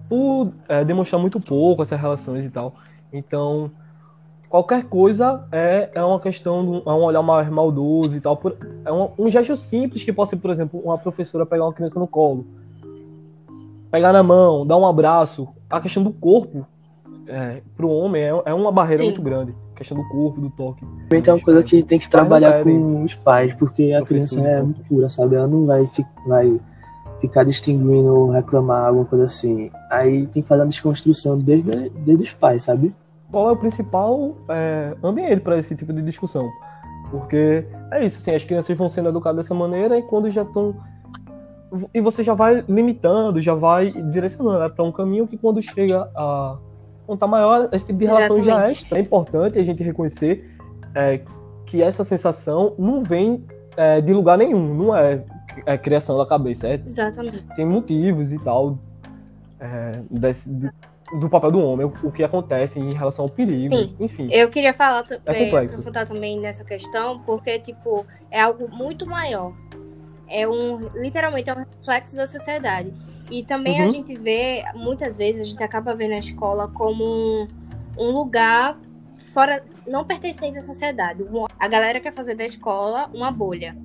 por 0.09 0.51
é, 0.67 0.83
demonstrar 0.83 1.21
muito 1.21 1.39
pouco 1.39 1.83
essas 1.83 1.99
relações 1.99 2.43
e 2.43 2.49
tal. 2.49 2.75
Então, 3.13 3.71
qualquer 4.51 4.83
coisa 4.83 5.47
é, 5.51 5.89
é 5.95 6.03
uma 6.03 6.19
questão 6.19 6.63
de 6.63 6.71
um, 6.71 6.81
é 6.85 6.93
um 6.93 7.03
olhar 7.03 7.23
mais 7.23 7.49
maldoso 7.49 8.15
e 8.15 8.21
tal. 8.21 8.37
Por, 8.37 8.55
é 8.85 8.91
um, 8.91 9.09
um 9.17 9.31
gesto 9.31 9.55
simples 9.55 10.03
que 10.03 10.13
pode 10.13 10.29
ser, 10.29 10.35
por 10.35 10.51
exemplo, 10.51 10.79
uma 10.83 10.97
professora 10.97 11.45
pegar 11.45 11.65
uma 11.65 11.73
criança 11.73 11.99
no 11.99 12.05
colo 12.05 12.45
pegar 13.91 14.13
na 14.13 14.23
mão, 14.23 14.65
dar 14.65 14.77
um 14.77 14.87
abraço. 14.87 15.49
A 15.69 15.81
questão 15.81 16.01
do 16.01 16.11
corpo 16.11 16.65
é, 17.27 17.61
para 17.75 17.85
o 17.85 17.89
homem 17.89 18.23
é, 18.23 18.41
é, 18.45 18.53
uma 18.53 18.71
barreira 18.71 19.03
Sim. 19.03 19.09
muito 19.09 19.21
grande. 19.21 19.53
A 19.75 19.77
questão 19.77 19.97
do 19.97 20.07
corpo, 20.07 20.39
do 20.39 20.49
toque. 20.49 20.85
Também 21.09 21.23
é 21.25 21.33
uma 21.33 21.41
coisa 21.41 21.63
que 21.63 21.83
tem 21.83 21.99
que 21.99 22.09
trabalhar 22.09 22.63
com 22.63 23.03
os 23.03 23.13
pais, 23.15 23.53
porque 23.55 23.91
a 23.91 24.01
criança 24.03 24.39
é 24.39 24.61
muito 24.61 24.81
pura, 24.83 25.09
sabe? 25.09 25.35
Ela 25.35 25.47
não 25.47 25.65
vai, 25.65 25.89
vai 26.25 26.59
ficar 27.19 27.43
distinguindo 27.43 28.13
ou 28.13 28.29
reclamar, 28.29 28.85
alguma 28.85 29.05
coisa 29.05 29.25
assim. 29.25 29.71
Aí 29.89 30.27
tem 30.27 30.41
que 30.41 30.47
fazer 30.47 30.61
uma 30.61 30.69
desconstrução 30.69 31.37
desde, 31.37 31.89
desde 31.89 32.23
os 32.23 32.33
pais, 32.33 32.63
sabe? 32.63 32.93
Qual 33.31 33.49
é 33.49 33.51
o 33.51 33.55
principal 33.55 34.35
é, 34.49 34.95
ambiente 35.03 35.39
para 35.41 35.57
esse 35.57 35.75
tipo 35.75 35.93
de 35.93 36.01
discussão? 36.01 36.49
Porque 37.09 37.65
é 37.91 38.05
isso, 38.05 38.17
assim, 38.17 38.35
as 38.35 38.43
crianças 38.43 38.77
vão 38.77 38.89
sendo 38.89 39.09
educadas 39.09 39.45
dessa 39.45 39.55
maneira 39.55 39.97
e 39.97 40.01
quando 40.03 40.29
já 40.29 40.43
estão 40.43 40.75
e 41.93 42.01
você 42.01 42.21
já 42.21 42.33
vai 42.33 42.63
limitando, 42.67 43.39
já 43.39 43.53
vai 43.53 43.91
direcionando 43.91 44.59
né, 44.59 44.69
para 44.69 44.83
um 44.83 44.91
caminho 44.91 45.25
que 45.25 45.37
quando 45.37 45.61
chega 45.61 46.09
a 46.13 46.57
um 47.07 47.17
tá 47.17 47.27
maior, 47.27 47.69
esse 47.71 47.87
tipo 47.87 47.99
de 47.99 48.05
relação 48.05 48.37
Exatamente. 48.37 48.89
já 48.89 48.95
é, 48.95 48.99
é 48.99 49.01
importante 49.01 49.59
a 49.59 49.63
gente 49.63 49.83
reconhecer 49.83 50.49
é, 50.93 51.21
que 51.65 51.81
essa 51.81 52.03
sensação 52.03 52.73
não 52.77 53.03
vem 53.03 53.41
é, 53.75 54.01
de 54.01 54.13
lugar 54.13 54.37
nenhum, 54.37 54.73
não 54.73 54.95
é, 54.95 55.23
é 55.65 55.77
criação 55.77 56.17
da 56.17 56.25
cabeça, 56.25 56.67
é, 56.67 56.81
Exatamente. 56.85 57.43
tem 57.55 57.65
motivos 57.65 58.31
e 58.31 58.39
tal 58.39 58.77
é, 59.59 59.91
desse, 60.09 60.49
do, 60.49 60.69
do, 61.19 61.29
papel 61.29 61.51
do 61.51 61.59
homem, 61.59 61.85
o, 62.03 62.11
que 62.11 62.23
acontece 62.23 62.79
em 62.79 62.93
relação 62.93 63.25
ao 63.25 63.29
perigo, 63.29 63.75
Sim. 63.75 63.95
enfim. 63.99 64.29
Eu 64.31 64.49
queria 64.49 64.73
falar 64.73 65.03
também, 65.03 65.53
é 65.53 65.65
aprofundar 65.65 66.07
também 66.07 66.39
nessa 66.39 66.63
questão, 66.63 67.19
porque 67.21 67.59
tipo 67.59 68.05
é 68.29 68.41
algo 68.41 68.69
muito 68.69 69.05
maior 69.05 69.53
é 70.31 70.47
um 70.47 70.79
literalmente 70.95 71.49
é 71.49 71.53
um 71.53 71.57
reflexo 71.57 72.15
da 72.15 72.25
sociedade. 72.25 72.91
E 73.29 73.43
também 73.43 73.81
uhum. 73.81 73.87
a 73.87 73.89
gente 73.89 74.13
vê, 74.17 74.63
muitas 74.73 75.17
vezes, 75.17 75.41
a 75.41 75.49
gente 75.49 75.61
acaba 75.61 75.93
vendo 75.93 76.13
a 76.13 76.17
escola 76.17 76.67
como 76.69 77.03
um, 77.03 77.47
um 77.97 78.11
lugar 78.11 78.77
fora, 79.33 79.63
não 79.87 80.05
pertencente 80.05 80.57
à 80.57 80.63
sociedade. 80.63 81.23
A 81.59 81.67
galera 81.67 81.99
quer 81.99 82.13
fazer 82.13 82.35
da 82.35 82.45
escola 82.45 83.09
uma 83.13 83.31
bolha. 83.31 83.75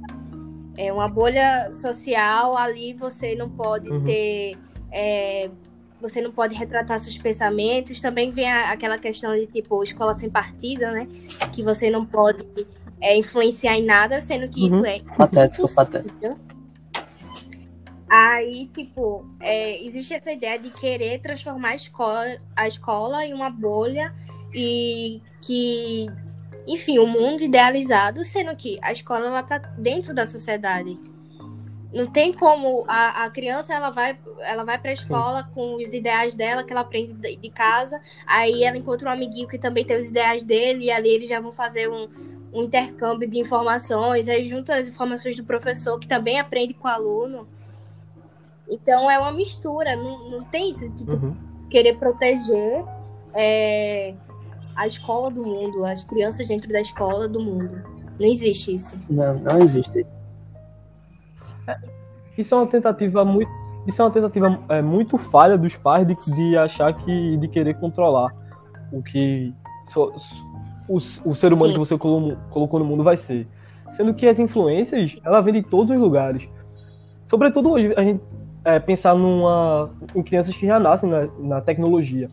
É 0.77 0.93
uma 0.93 1.09
bolha 1.09 1.73
social, 1.73 2.57
ali 2.57 2.93
você 2.93 3.35
não 3.35 3.49
pode 3.49 3.91
uhum. 3.91 4.03
ter. 4.03 4.57
É, 4.91 5.51
você 6.01 6.21
não 6.21 6.33
pode 6.33 6.55
retratar 6.55 7.01
seus 7.01 7.17
pensamentos. 7.19 8.01
Também 8.01 8.31
vem 8.31 8.51
a, 8.51 8.71
aquela 8.71 8.99
questão 8.99 9.35
de 9.35 9.47
tipo 9.47 9.83
escola 9.83 10.15
sem 10.15 10.31
partida, 10.31 10.93
né? 10.93 11.07
Que 11.53 11.63
você 11.63 11.91
não 11.91 12.05
pode 12.05 12.47
é, 13.01 13.17
influenciar 13.17 13.77
em 13.77 13.85
nada, 13.85 14.21
sendo 14.21 14.49
que 14.49 14.61
uhum. 14.61 14.67
isso 14.67 14.85
é 14.85 14.99
patético, 15.17 15.75
patético. 15.75 16.39
Aí, 18.09 18.69
tipo, 18.73 19.27
é, 19.41 19.85
existe 19.85 20.15
essa 20.15 20.31
ideia 20.31 20.59
de 20.59 20.71
querer 20.71 21.21
transformar 21.21 21.71
a 21.71 21.75
escola, 21.75 22.37
a 22.55 22.69
escola 22.69 23.25
em 23.27 23.35
uma 23.35 23.51
bolha 23.51 24.15
e 24.55 25.21
que, 25.43 26.07
enfim, 26.69 26.99
o 26.99 27.05
um 27.05 27.09
mundo 27.09 27.43
idealizado, 27.43 28.23
sendo 28.23 28.55
que 28.55 28.79
a 28.81 28.93
escola 28.93 29.27
ela 29.27 29.43
tá 29.43 29.59
dentro 29.77 30.15
da 30.15 30.25
sociedade. 30.25 30.97
Não 31.92 32.07
tem 32.07 32.33
como 32.33 32.85
a, 32.88 33.25
a 33.25 33.31
criança 33.31 33.72
ela 33.72 33.90
vai 33.90 34.18
ela 34.40 34.64
vai 34.64 34.79
para 34.79 34.90
a 34.90 34.94
escola 34.94 35.44
Sim. 35.44 35.51
com 35.55 35.77
os 35.77 35.94
ideais 35.94 36.35
dela 36.35 36.62
que 36.62 36.72
ela 36.72 36.83
aprende 36.83 37.14
de, 37.14 37.37
de 37.37 37.51
casa, 37.51 38.01
aí 38.27 38.64
ela 38.64 38.77
encontra 38.77 39.09
um 39.09 39.12
amiguinho 39.12 39.49
que 39.49 39.59
também 39.59 39.85
tem 39.85 39.99
os 39.99 40.09
ideais 40.09 40.42
dele 40.42 40.87
e 40.87 40.90
ali 40.90 41.09
eles 41.09 41.29
já 41.29 41.40
vão 41.40 41.53
fazer 41.53 41.88
um, 41.88 42.09
um 42.53 42.62
intercâmbio 42.64 43.29
de 43.29 43.38
informações, 43.38 44.29
aí 44.29 44.44
junta 44.46 44.77
as 44.77 44.88
informações 44.88 45.37
do 45.37 45.44
professor, 45.44 45.99
que 45.99 46.09
também 46.09 46.40
aprende 46.40 46.75
com 46.75 46.88
o 46.88 46.90
aluno. 46.90 47.46
Então 48.68 49.11
é 49.11 49.18
uma 49.18 49.33
mistura, 49.33 49.94
não, 49.94 50.31
não 50.31 50.44
tem 50.44 50.72
isso 50.72 50.88
de 50.88 51.11
uhum. 51.11 51.37
querer 51.70 51.96
proteger 51.99 52.85
é, 53.33 54.14
a 54.75 54.87
escola 54.87 55.31
do 55.31 55.44
mundo, 55.44 55.85
as 55.85 56.03
crianças 56.03 56.49
dentro 56.49 56.72
da 56.72 56.81
escola 56.81 57.29
do 57.29 57.40
mundo. 57.40 57.83
Não 58.18 58.27
existe 58.27 58.75
isso. 58.75 58.96
Não, 59.09 59.35
não 59.35 59.59
existe. 59.59 60.07
Isso 62.37 62.55
é 62.55 62.59
uma 62.59 62.66
tentativa 62.66 63.24
muito. 63.24 63.50
Isso 63.87 64.02
é 64.02 64.05
uma 64.05 64.11
tentativa 64.11 64.59
é, 64.68 64.83
muito 64.83 65.16
falha 65.16 65.57
dos 65.57 65.76
pais 65.76 66.07
de, 66.07 66.14
de 66.14 66.57
achar 66.57 66.92
que. 66.92 67.37
de 67.37 67.48
querer 67.48 67.74
controlar 67.74 68.33
o 68.92 69.02
que. 69.02 69.52
So, 69.87 70.12
o, 70.88 70.96
o 70.96 71.35
ser 71.35 71.52
humano 71.52 71.68
Sim. 71.68 71.72
que 71.74 71.79
você 71.79 71.98
colocou, 71.98 72.37
colocou 72.50 72.81
no 72.81 72.87
mundo 72.87 73.02
vai 73.02 73.16
ser. 73.16 73.46
Sendo 73.90 74.14
que 74.14 74.26
as 74.26 74.38
influências, 74.38 75.18
ela 75.24 75.40
vem 75.40 75.55
de 75.55 75.62
todos 75.62 75.94
os 75.94 76.00
lugares. 76.00 76.50
Sobretudo 77.26 77.70
hoje, 77.70 77.92
a 77.96 78.02
gente 78.02 78.20
é, 78.64 78.81
pensar 78.81 79.14
numa, 79.14 79.90
em 80.14 80.22
crianças 80.22 80.57
que 80.57 80.66
já 80.66 80.79
nascem 80.79 81.09
na, 81.09 81.29
na 81.38 81.61
tecnologia. 81.61 82.29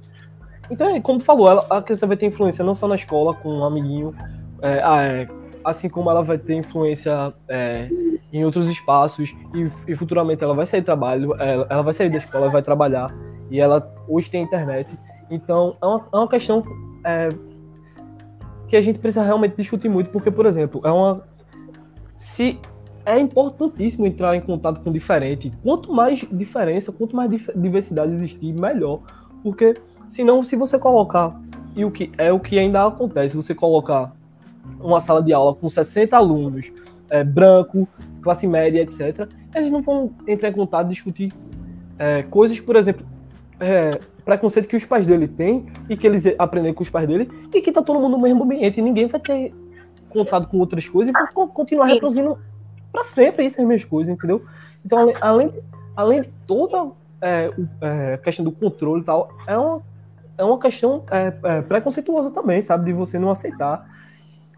Então, 0.70 0.90
é, 0.90 1.00
como 1.00 1.20
tu 1.20 1.26
falou, 1.26 1.50
ela, 1.50 1.66
a 1.70 1.82
criança 1.82 2.08
vai 2.08 2.18
ter 2.18 2.26
influência 2.26 2.64
não 2.64 2.74
só 2.74 2.88
na 2.88 2.96
escola, 2.96 3.34
com 3.36 3.50
um 3.50 3.64
amiguinho, 3.64 4.16
é, 4.62 4.82
ah, 4.84 5.04
é, 5.04 5.28
assim 5.64 5.88
como 5.88 6.10
ela 6.10 6.24
vai 6.24 6.38
ter 6.38 6.56
influência 6.56 7.34
é, 7.48 7.88
em 8.34 8.44
outros 8.44 8.68
espaços 8.68 9.36
e, 9.54 9.72
e, 9.88 9.96
futuramente 9.96 10.44
ela 10.44 10.56
vai 10.56 10.66
sair 10.66 10.82
trabalho, 10.82 11.36
ela, 11.40 11.68
ela, 11.70 11.82
vai 11.84 11.94
sair 11.94 12.10
da 12.10 12.18
escola, 12.18 12.50
vai 12.50 12.64
trabalhar 12.64 13.14
e 13.52 13.60
ela 13.60 13.94
hoje 14.08 14.30
tem 14.30 14.42
internet. 14.42 14.98
Então, 15.30 15.78
é 15.80 15.86
uma, 15.86 16.08
é 16.12 16.18
uma 16.18 16.28
questão 16.28 16.64
é, 17.06 17.30
que 18.68 18.76
a 18.76 18.82
gente 18.82 18.98
precisa 18.98 19.24
realmente 19.24 19.56
discutir 19.56 19.88
muito, 19.88 20.10
porque, 20.10 20.32
por 20.32 20.48
exemplo, 20.48 20.82
é 20.84 20.90
uma. 20.90 21.22
Se 22.18 22.60
é 23.06 23.20
importantíssimo 23.20 24.08
entrar 24.08 24.36
em 24.36 24.42
contato 24.42 24.82
com 24.82 24.90
o 24.90 24.94
diferente. 24.94 25.52
Quanto 25.62 25.94
mais 25.94 26.26
diferença, 26.32 26.92
quanto 26.92 27.16
mais 27.16 27.30
diversidade 27.56 28.12
existir, 28.14 28.54
melhor. 28.54 29.02
Porque, 29.44 29.74
senão, 30.10 30.42
se 30.42 30.56
você 30.56 30.80
colocar, 30.80 31.40
e 31.76 31.84
o 31.86 31.92
que 31.92 32.12
é 32.18 32.32
o 32.32 32.40
que 32.40 32.58
ainda 32.58 32.86
acontece, 32.86 33.36
você 33.36 33.54
colocar 33.54 34.14
uma 34.80 35.00
sala 35.00 35.22
de 35.22 35.34
aula 35.34 35.54
com 35.54 35.70
60 35.70 36.16
alunos, 36.16 36.72
é, 37.10 37.24
branco, 37.24 37.88
classe 38.24 38.48
média, 38.48 38.82
etc., 38.82 39.28
eles 39.56 39.72
não 39.72 39.82
vão 39.82 40.12
entrar 40.28 40.50
em 40.50 40.54
contato 40.54 40.88
discutir 40.88 41.32
é, 42.00 42.24
coisas, 42.24 42.60
por 42.60 42.76
exemplo, 42.76 43.06
é, 43.60 44.00
preconceito 44.26 44.68
que 44.68 44.76
os 44.76 44.86
pais 44.86 45.06
dele 45.06 45.28
têm 45.28 45.66
e 45.90 45.96
que 45.96 46.08
eles 46.08 46.26
aprendem 46.38 46.74
com 46.74 46.82
os 46.82 46.90
pais 46.90 47.08
dele 47.08 47.30
e 47.54 47.62
que 47.62 47.72
tá 47.72 47.82
todo 47.82 48.00
mundo 48.00 48.18
no 48.18 48.22
mesmo 48.22 48.44
ambiente 48.44 48.80
e 48.80 48.82
ninguém 48.82 49.08
vai 49.08 49.20
ter 49.20 49.54
contato 50.10 50.48
com 50.48 50.58
outras 50.58 50.88
coisas 50.88 51.10
e 51.10 51.12
vai 51.14 51.28
continuar 51.48 51.88
reproduzindo 51.88 52.38
para 52.92 53.04
sempre 53.04 53.46
essas 53.46 53.66
mesmas 53.66 53.90
coisas, 53.90 54.14
entendeu? 54.14 54.44
Então, 54.86 55.00
além, 55.00 55.16
além, 55.22 55.54
além 55.96 56.22
de 56.22 56.30
toda 56.46 56.92
é, 57.22 57.52
é, 57.82 58.18
questão 58.18 58.46
do 58.46 58.52
controle 58.52 59.02
e 59.02 59.06
tal, 59.06 59.30
é 59.48 59.58
uma, 59.58 59.82
é 60.38 60.44
uma 60.44 60.60
questão 60.60 61.04
é, 61.10 61.34
é, 61.44 61.62
preconceituosa 61.62 62.32
também, 62.32 62.62
sabe? 62.62 62.86
De 62.86 62.94
você 62.94 63.18
não 63.18 63.32
aceitar 63.32 63.90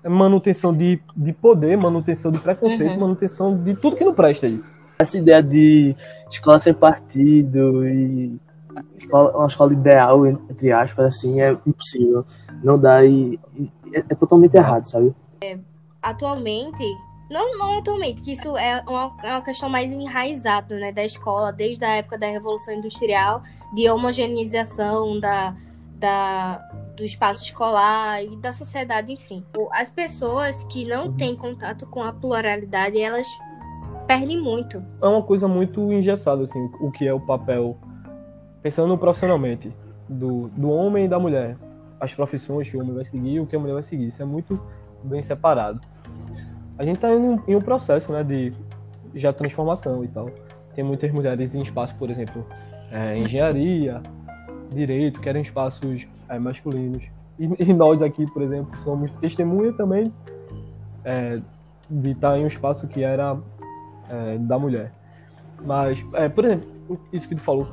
manutenção 0.09 0.73
de, 0.73 1.01
de 1.15 1.33
poder, 1.33 1.77
manutenção 1.77 2.31
de 2.31 2.39
preconceito, 2.39 2.93
uhum. 2.93 2.99
manutenção 2.99 3.57
de 3.57 3.75
tudo 3.75 3.95
que 3.95 4.05
não 4.05 4.13
presta 4.13 4.47
isso. 4.47 4.73
Essa 4.99 5.17
ideia 5.17 5.43
de 5.43 5.95
escola 6.29 6.59
sem 6.59 6.73
partido 6.73 7.85
e 7.87 8.39
escola, 8.97 9.37
uma 9.37 9.47
escola 9.47 9.73
ideal, 9.73 10.25
entre 10.25 10.71
aspas, 10.71 11.05
assim, 11.05 11.41
é 11.41 11.51
impossível. 11.65 12.25
Não 12.63 12.79
dá 12.79 13.03
e, 13.05 13.39
e 13.55 13.71
é, 13.93 13.99
é, 13.99 14.15
totalmente 14.15 14.55
errado, 14.55 14.85
sabe? 14.85 15.13
É, 15.41 15.57
atualmente, 16.01 16.83
não, 17.29 17.57
não 17.57 17.79
atualmente, 17.79 18.21
que 18.21 18.31
isso 18.33 18.55
é 18.57 18.83
uma, 18.87 19.15
é 19.23 19.31
uma 19.31 19.41
questão 19.41 19.69
mais 19.69 19.91
enraizada 19.91 20.77
né, 20.77 20.91
da 20.91 21.03
escola, 21.03 21.51
desde 21.51 21.83
a 21.83 21.95
época 21.95 22.17
da 22.17 22.27
Revolução 22.27 22.73
Industrial, 22.73 23.41
de 23.73 23.89
homogeneização 23.89 25.19
da, 25.19 25.55
da, 25.95 26.84
do 26.95 27.03
espaço 27.03 27.43
escolar 27.43 28.23
e 28.23 28.35
da 28.37 28.51
sociedade, 28.51 29.11
enfim. 29.11 29.43
As 29.71 29.89
pessoas 29.89 30.63
que 30.65 30.85
não 30.85 31.11
têm 31.13 31.35
contato 31.35 31.85
com 31.87 32.01
a 32.01 32.13
pluralidade, 32.13 32.99
elas 32.99 33.27
perdem 34.07 34.41
muito. 34.41 34.83
É 35.01 35.07
uma 35.07 35.23
coisa 35.23 35.47
muito 35.47 35.91
engessada, 35.91 36.43
assim, 36.43 36.69
o 36.79 36.91
que 36.91 37.07
é 37.07 37.13
o 37.13 37.19
papel, 37.19 37.77
pensando 38.61 38.97
profissionalmente, 38.97 39.71
do, 40.07 40.47
do 40.49 40.69
homem 40.69 41.05
e 41.05 41.07
da 41.07 41.19
mulher. 41.19 41.57
As 41.99 42.13
profissões 42.13 42.69
que 42.69 42.77
o 42.77 42.81
homem 42.81 42.93
vai 42.93 43.05
seguir 43.05 43.33
e 43.33 43.39
o 43.39 43.45
que 43.45 43.55
a 43.55 43.59
mulher 43.59 43.73
vai 43.73 43.83
seguir. 43.83 44.07
Isso 44.07 44.21
é 44.21 44.25
muito 44.25 44.59
bem 45.03 45.21
separado 45.21 45.79
a 46.77 46.83
gente 46.83 46.95
está 46.95 47.13
indo 47.13 47.41
em 47.47 47.55
um 47.55 47.61
processo 47.61 48.11
né, 48.11 48.23
de 48.23 48.53
já 49.13 49.31
transformação 49.31 50.03
e 50.03 50.07
tal. 50.07 50.29
Tem 50.73 50.83
muitas 50.83 51.11
mulheres 51.11 51.55
em 51.55 51.61
espaços, 51.61 51.95
por 51.95 52.09
exemplo, 52.09 52.45
é, 52.91 53.17
engenharia, 53.17 54.01
direito, 54.73 55.21
que 55.21 55.29
eram 55.29 55.39
espaços 55.39 56.05
é, 56.29 56.39
masculinos. 56.39 57.09
E, 57.37 57.49
e, 57.69 57.73
nós 57.73 58.01
aqui, 58.01 58.25
por 58.31 58.41
exemplo, 58.41 58.75
somos 58.77 59.11
testemunha 59.11 59.73
também 59.73 60.11
é, 61.03 61.39
de 61.89 62.11
estar 62.11 62.37
em 62.37 62.43
um 62.43 62.47
espaço 62.47 62.87
que 62.87 63.03
era 63.03 63.37
é, 64.09 64.37
da 64.37 64.57
mulher. 64.57 64.91
Mas, 65.63 66.03
é, 66.13 66.29
por 66.29 66.45
exemplo, 66.45 66.67
isso 67.11 67.27
que 67.27 67.35
tu 67.35 67.41
falou, 67.41 67.67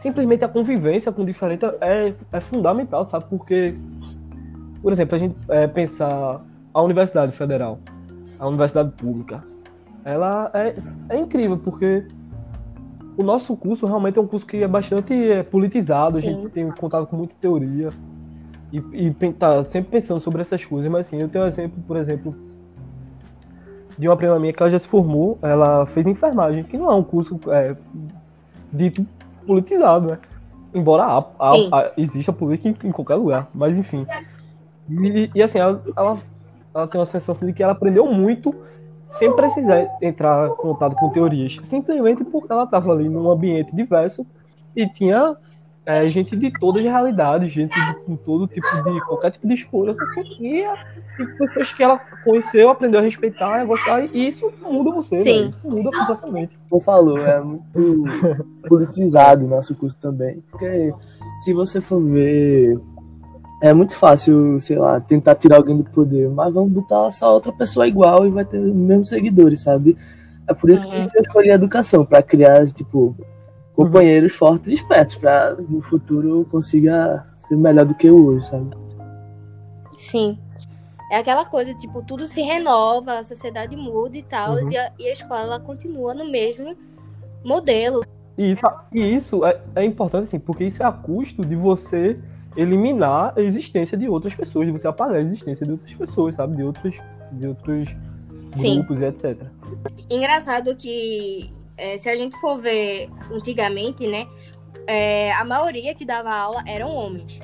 simplesmente 0.00 0.44
a 0.44 0.48
convivência 0.48 1.10
com 1.10 1.22
o 1.22 1.24
diferente 1.24 1.64
é, 1.80 2.14
é 2.32 2.40
fundamental, 2.40 3.04
sabe? 3.04 3.24
Porque, 3.28 3.74
por 4.82 4.92
exemplo, 4.92 5.14
a 5.14 5.18
gente 5.18 5.36
é, 5.48 5.66
pensar 5.66 6.40
a 6.72 6.82
Universidade 6.82 7.32
Federal, 7.32 7.78
a 8.38 8.46
Universidade 8.46 8.90
Pública, 8.92 9.42
ela 10.04 10.50
é, 10.54 10.74
é 11.08 11.18
incrível, 11.18 11.58
porque 11.58 12.06
o 13.16 13.22
nosso 13.22 13.56
curso 13.56 13.86
realmente 13.86 14.18
é 14.18 14.22
um 14.22 14.26
curso 14.26 14.46
que 14.46 14.62
é 14.62 14.68
bastante 14.68 15.14
é, 15.14 15.42
politizado, 15.42 16.18
a 16.18 16.20
gente 16.20 16.42
Sim. 16.42 16.48
tem 16.48 16.70
contato 16.70 17.06
com 17.06 17.16
muita 17.16 17.34
teoria 17.40 17.90
e, 18.72 18.78
e 18.92 19.32
tá 19.32 19.62
sempre 19.62 19.90
pensando 19.90 20.20
sobre 20.20 20.42
essas 20.42 20.64
coisas, 20.64 20.90
mas 20.90 21.06
assim, 21.06 21.18
eu 21.20 21.28
tenho 21.28 21.44
um 21.44 21.48
exemplo, 21.48 21.82
por 21.86 21.96
exemplo, 21.96 22.34
de 23.98 24.08
uma 24.08 24.16
prima 24.16 24.38
minha 24.38 24.52
que 24.52 24.62
ela 24.62 24.70
já 24.70 24.78
se 24.78 24.88
formou, 24.88 25.38
ela 25.40 25.86
fez 25.86 26.06
enfermagem, 26.06 26.64
que 26.64 26.76
não 26.76 26.90
é 26.90 26.94
um 26.94 27.02
curso 27.02 27.38
é, 27.48 27.74
dito 28.72 29.06
politizado, 29.46 30.08
né? 30.08 30.18
Embora 30.74 31.04
a, 31.04 31.18
a, 31.38 31.50
a, 31.52 31.92
exista 31.96 32.32
política 32.32 32.86
em, 32.86 32.88
em, 32.88 32.92
qualquer 32.92 33.14
lugar, 33.14 33.48
mas 33.54 33.78
enfim. 33.78 34.06
E, 34.90 35.30
e 35.34 35.42
assim, 35.42 35.58
ela, 35.58 35.82
ela 35.96 36.20
ela 36.76 36.86
tem 36.86 37.00
uma 37.00 37.06
sensação 37.06 37.48
de 37.48 37.54
que 37.54 37.62
ela 37.62 37.72
aprendeu 37.72 38.06
muito 38.12 38.54
sem 39.10 39.34
precisar 39.34 39.88
entrar 40.02 40.48
em 40.48 40.56
contato 40.56 40.96
com 40.96 41.10
teorias, 41.10 41.58
simplesmente 41.62 42.24
porque 42.24 42.52
ela 42.52 42.64
estava 42.64 42.92
ali 42.92 43.08
num 43.08 43.30
ambiente 43.30 43.74
diverso 43.74 44.26
e 44.74 44.86
tinha 44.88 45.36
é, 45.86 46.08
gente 46.08 46.36
de 46.36 46.50
todas 46.58 46.84
as 46.84 46.88
realidades, 46.88 47.52
gente 47.52 47.72
de, 47.72 47.94
com 48.04 48.16
todo 48.16 48.48
tipo 48.48 48.66
de 48.84 49.00
qualquer 49.06 49.30
tipo 49.30 49.46
de 49.46 49.54
escolha 49.54 49.94
assim, 50.00 50.22
e, 50.40 50.64
e 50.64 51.38
depois 51.38 51.72
que 51.72 51.82
ela 51.82 51.98
conheceu, 52.24 52.68
aprendeu 52.68 52.98
a 52.98 53.02
respeitar, 53.02 53.60
a 53.60 53.64
gostar, 53.64 54.04
e 54.04 54.26
isso 54.26 54.52
muda 54.60 54.90
você, 54.90 55.20
Sim. 55.20 55.48
isso 55.48 55.64
muda 55.64 55.96
completamente. 55.96 56.58
Como 56.68 56.82
falou, 56.82 57.18
é 57.18 57.40
muito 57.40 58.04
politizado 58.68 59.46
o 59.46 59.48
nosso 59.48 59.76
curso 59.76 59.96
também, 59.96 60.42
porque 60.50 60.92
se 61.38 61.54
você 61.54 61.80
for 61.80 62.00
ver 62.00 62.76
é 63.60 63.72
muito 63.72 63.96
fácil, 63.96 64.60
sei 64.60 64.78
lá, 64.78 65.00
tentar 65.00 65.34
tirar 65.34 65.56
alguém 65.56 65.76
do 65.76 65.84
poder, 65.84 66.28
mas 66.28 66.52
vamos 66.52 66.72
botar 66.72 67.10
só 67.12 67.32
outra 67.32 67.52
pessoa 67.52 67.88
igual 67.88 68.26
e 68.26 68.30
vai 68.30 68.44
ter 68.44 68.58
os 68.58 68.74
mesmos 68.74 69.08
seguidores, 69.08 69.62
sabe? 69.62 69.96
É 70.46 70.54
por 70.54 70.70
isso 70.70 70.86
que 70.86 70.94
a 70.94 70.98
gente 71.00 71.18
escolhe 71.18 71.50
a 71.50 71.54
educação, 71.54 72.04
para 72.04 72.22
criar, 72.22 72.66
tipo, 72.66 73.16
companheiros 73.74 74.32
uhum. 74.32 74.38
fortes 74.38 74.68
e 74.68 74.74
espertos, 74.74 75.16
para 75.16 75.54
no 75.54 75.80
futuro 75.80 76.46
consiga 76.50 77.26
ser 77.34 77.56
melhor 77.56 77.86
do 77.86 77.94
que 77.94 78.10
o 78.10 78.26
hoje, 78.26 78.46
sabe? 78.46 78.76
Sim. 79.96 80.38
É 81.10 81.18
aquela 81.18 81.44
coisa, 81.44 81.72
tipo, 81.74 82.02
tudo 82.02 82.26
se 82.26 82.42
renova, 82.42 83.18
a 83.18 83.24
sociedade 83.24 83.76
muda 83.76 84.16
e 84.18 84.22
tal, 84.22 84.56
uhum. 84.56 84.70
e, 84.70 84.76
a, 84.76 84.92
e 84.98 85.08
a 85.08 85.12
escola 85.12 85.42
ela 85.42 85.60
continua 85.60 86.14
no 86.14 86.30
mesmo 86.30 86.76
modelo. 87.44 88.04
E 88.36 88.50
isso, 88.50 88.66
e 88.92 89.14
isso 89.14 89.46
é, 89.46 89.60
é 89.76 89.84
importante, 89.84 90.24
assim, 90.24 90.38
porque 90.38 90.64
isso 90.64 90.82
é 90.82 90.86
a 90.86 90.92
custo 90.92 91.42
de 91.42 91.56
você 91.56 92.20
eliminar 92.56 93.34
a 93.36 93.40
existência 93.40 93.96
de 93.96 94.08
outras 94.08 94.34
pessoas, 94.34 94.66
de 94.66 94.72
você 94.72 94.88
apagar 94.88 95.16
a 95.16 95.20
existência 95.20 95.66
de 95.66 95.72
outras 95.72 95.94
pessoas, 95.94 96.34
sabe? 96.34 96.56
De 96.56 96.62
outros, 96.62 97.00
de 97.32 97.46
outros 97.46 97.94
grupos 98.56 98.98
Sim. 98.98 99.04
e 99.04 99.08
etc. 99.08 99.42
Engraçado 100.10 100.74
que 100.76 101.52
é, 101.76 101.98
se 101.98 102.08
a 102.08 102.16
gente 102.16 102.38
for 102.40 102.60
ver 102.60 103.10
antigamente, 103.30 104.06
né? 104.06 104.26
É, 104.86 105.32
a 105.32 105.44
maioria 105.44 105.94
que 105.94 106.04
dava 106.04 106.30
aula 106.30 106.62
eram 106.66 106.88
homens. 106.88 107.40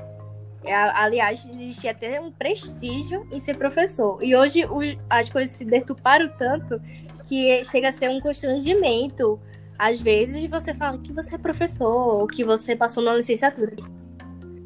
É, 0.64 0.74
aliás, 0.74 1.44
existia 1.46 1.90
até 1.90 2.20
um 2.20 2.30
prestígio 2.30 3.26
em 3.32 3.40
ser 3.40 3.56
professor. 3.56 4.22
E 4.22 4.34
hoje 4.34 4.64
os, 4.64 4.96
as 5.10 5.28
coisas 5.28 5.54
se 5.54 5.64
deturparam 5.64 6.30
tanto 6.38 6.80
que 7.26 7.64
chega 7.64 7.88
a 7.88 7.92
ser 7.92 8.08
um 8.08 8.20
constrangimento. 8.20 9.40
Às 9.76 10.00
vezes 10.00 10.48
você 10.48 10.72
fala 10.72 10.98
que 10.98 11.12
você 11.12 11.34
é 11.34 11.38
professor, 11.38 12.20
ou 12.20 12.26
que 12.28 12.44
você 12.44 12.76
passou 12.76 13.02
na 13.02 13.14
licenciatura 13.14 13.74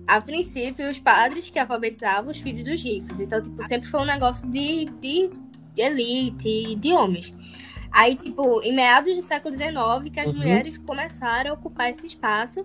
a 0.07 0.21
princípio, 0.21 0.89
os 0.89 0.99
padres 0.99 1.51
que 1.51 1.59
alfabetizavam 1.59 2.31
os 2.31 2.39
filhos 2.39 2.63
dos 2.63 2.83
ricos. 2.83 3.21
Então, 3.21 3.43
tipo, 3.43 3.63
sempre 3.65 3.89
foi 3.89 4.01
um 4.01 4.05
negócio 4.05 4.49
de, 4.49 4.85
de, 5.01 5.31
de 5.75 5.83
elite 5.83 6.77
de 6.77 6.93
homens. 6.93 7.35
Aí, 7.91 8.15
tipo, 8.15 8.61
em 8.63 8.75
meados 8.75 9.17
do 9.17 9.23
século 9.23 9.55
XIX, 9.55 10.13
que 10.13 10.21
as 10.21 10.31
uhum. 10.31 10.37
mulheres 10.37 10.79
começaram 10.79 11.51
a 11.51 11.55
ocupar 11.55 11.91
esse 11.91 12.07
espaço, 12.07 12.63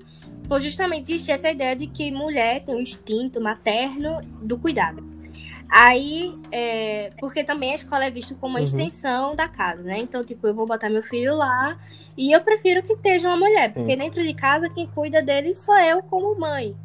por 0.48 0.60
justamente 0.60 1.14
existir 1.14 1.32
essa 1.32 1.50
ideia 1.50 1.76
de 1.76 1.88
que 1.88 2.12
mulher 2.12 2.66
tem 2.66 2.76
um 2.76 2.82
instinto 2.82 3.40
materno 3.40 4.20
do 4.42 4.58
cuidado. 4.58 5.10
Aí, 5.70 6.34
é, 6.52 7.14
porque 7.18 7.46
também 7.46 7.72
a 7.72 7.76
escola 7.76 8.04
é 8.04 8.12
vista 8.12 8.36
como 8.36 8.56
uma 8.56 8.60
uhum. 8.60 8.66
extensão 8.66 9.34
da 9.34 9.48
casa, 9.48 9.82
né? 9.82 10.00
Então, 10.00 10.22
tipo, 10.22 10.46
eu 10.46 10.54
vou 10.54 10.68
botar 10.68 10.90
meu 10.90 11.02
filho 11.02 11.34
lá 11.34 11.80
e 12.18 12.36
eu 12.36 12.42
prefiro 12.42 12.84
que 12.84 12.92
esteja 12.92 13.30
uma 13.30 13.38
mulher, 13.38 13.72
porque 13.72 13.94
Sim. 13.94 13.98
dentro 13.98 14.22
de 14.22 14.34
casa 14.34 14.70
quem 14.70 14.86
cuida 14.86 15.22
dele 15.22 15.56
sou 15.56 15.78
eu 15.80 16.04
como 16.04 16.38
mãe. 16.38 16.76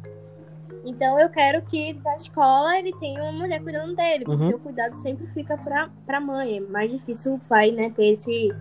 Então 0.87 1.19
eu 1.19 1.29
quero 1.29 1.61
que 1.63 1.93
na 2.01 2.15
escola 2.15 2.79
ele 2.79 2.93
tenha 2.93 3.21
uma 3.21 3.33
mulher 3.33 3.61
cuidando 3.61 3.93
dele, 3.93 4.23
porque 4.23 4.43
uhum. 4.43 4.49
o 4.51 4.59
cuidado 4.59 4.95
sempre 4.95 5.27
fica 5.33 5.57
pra, 5.57 5.89
pra 6.05 6.21
mãe. 6.21 6.57
É 6.57 6.61
mais 6.61 6.91
difícil 6.91 7.33
o 7.33 7.39
pai, 7.39 7.71
né, 7.71 7.91
ter 7.93 8.13
esse, 8.13 8.55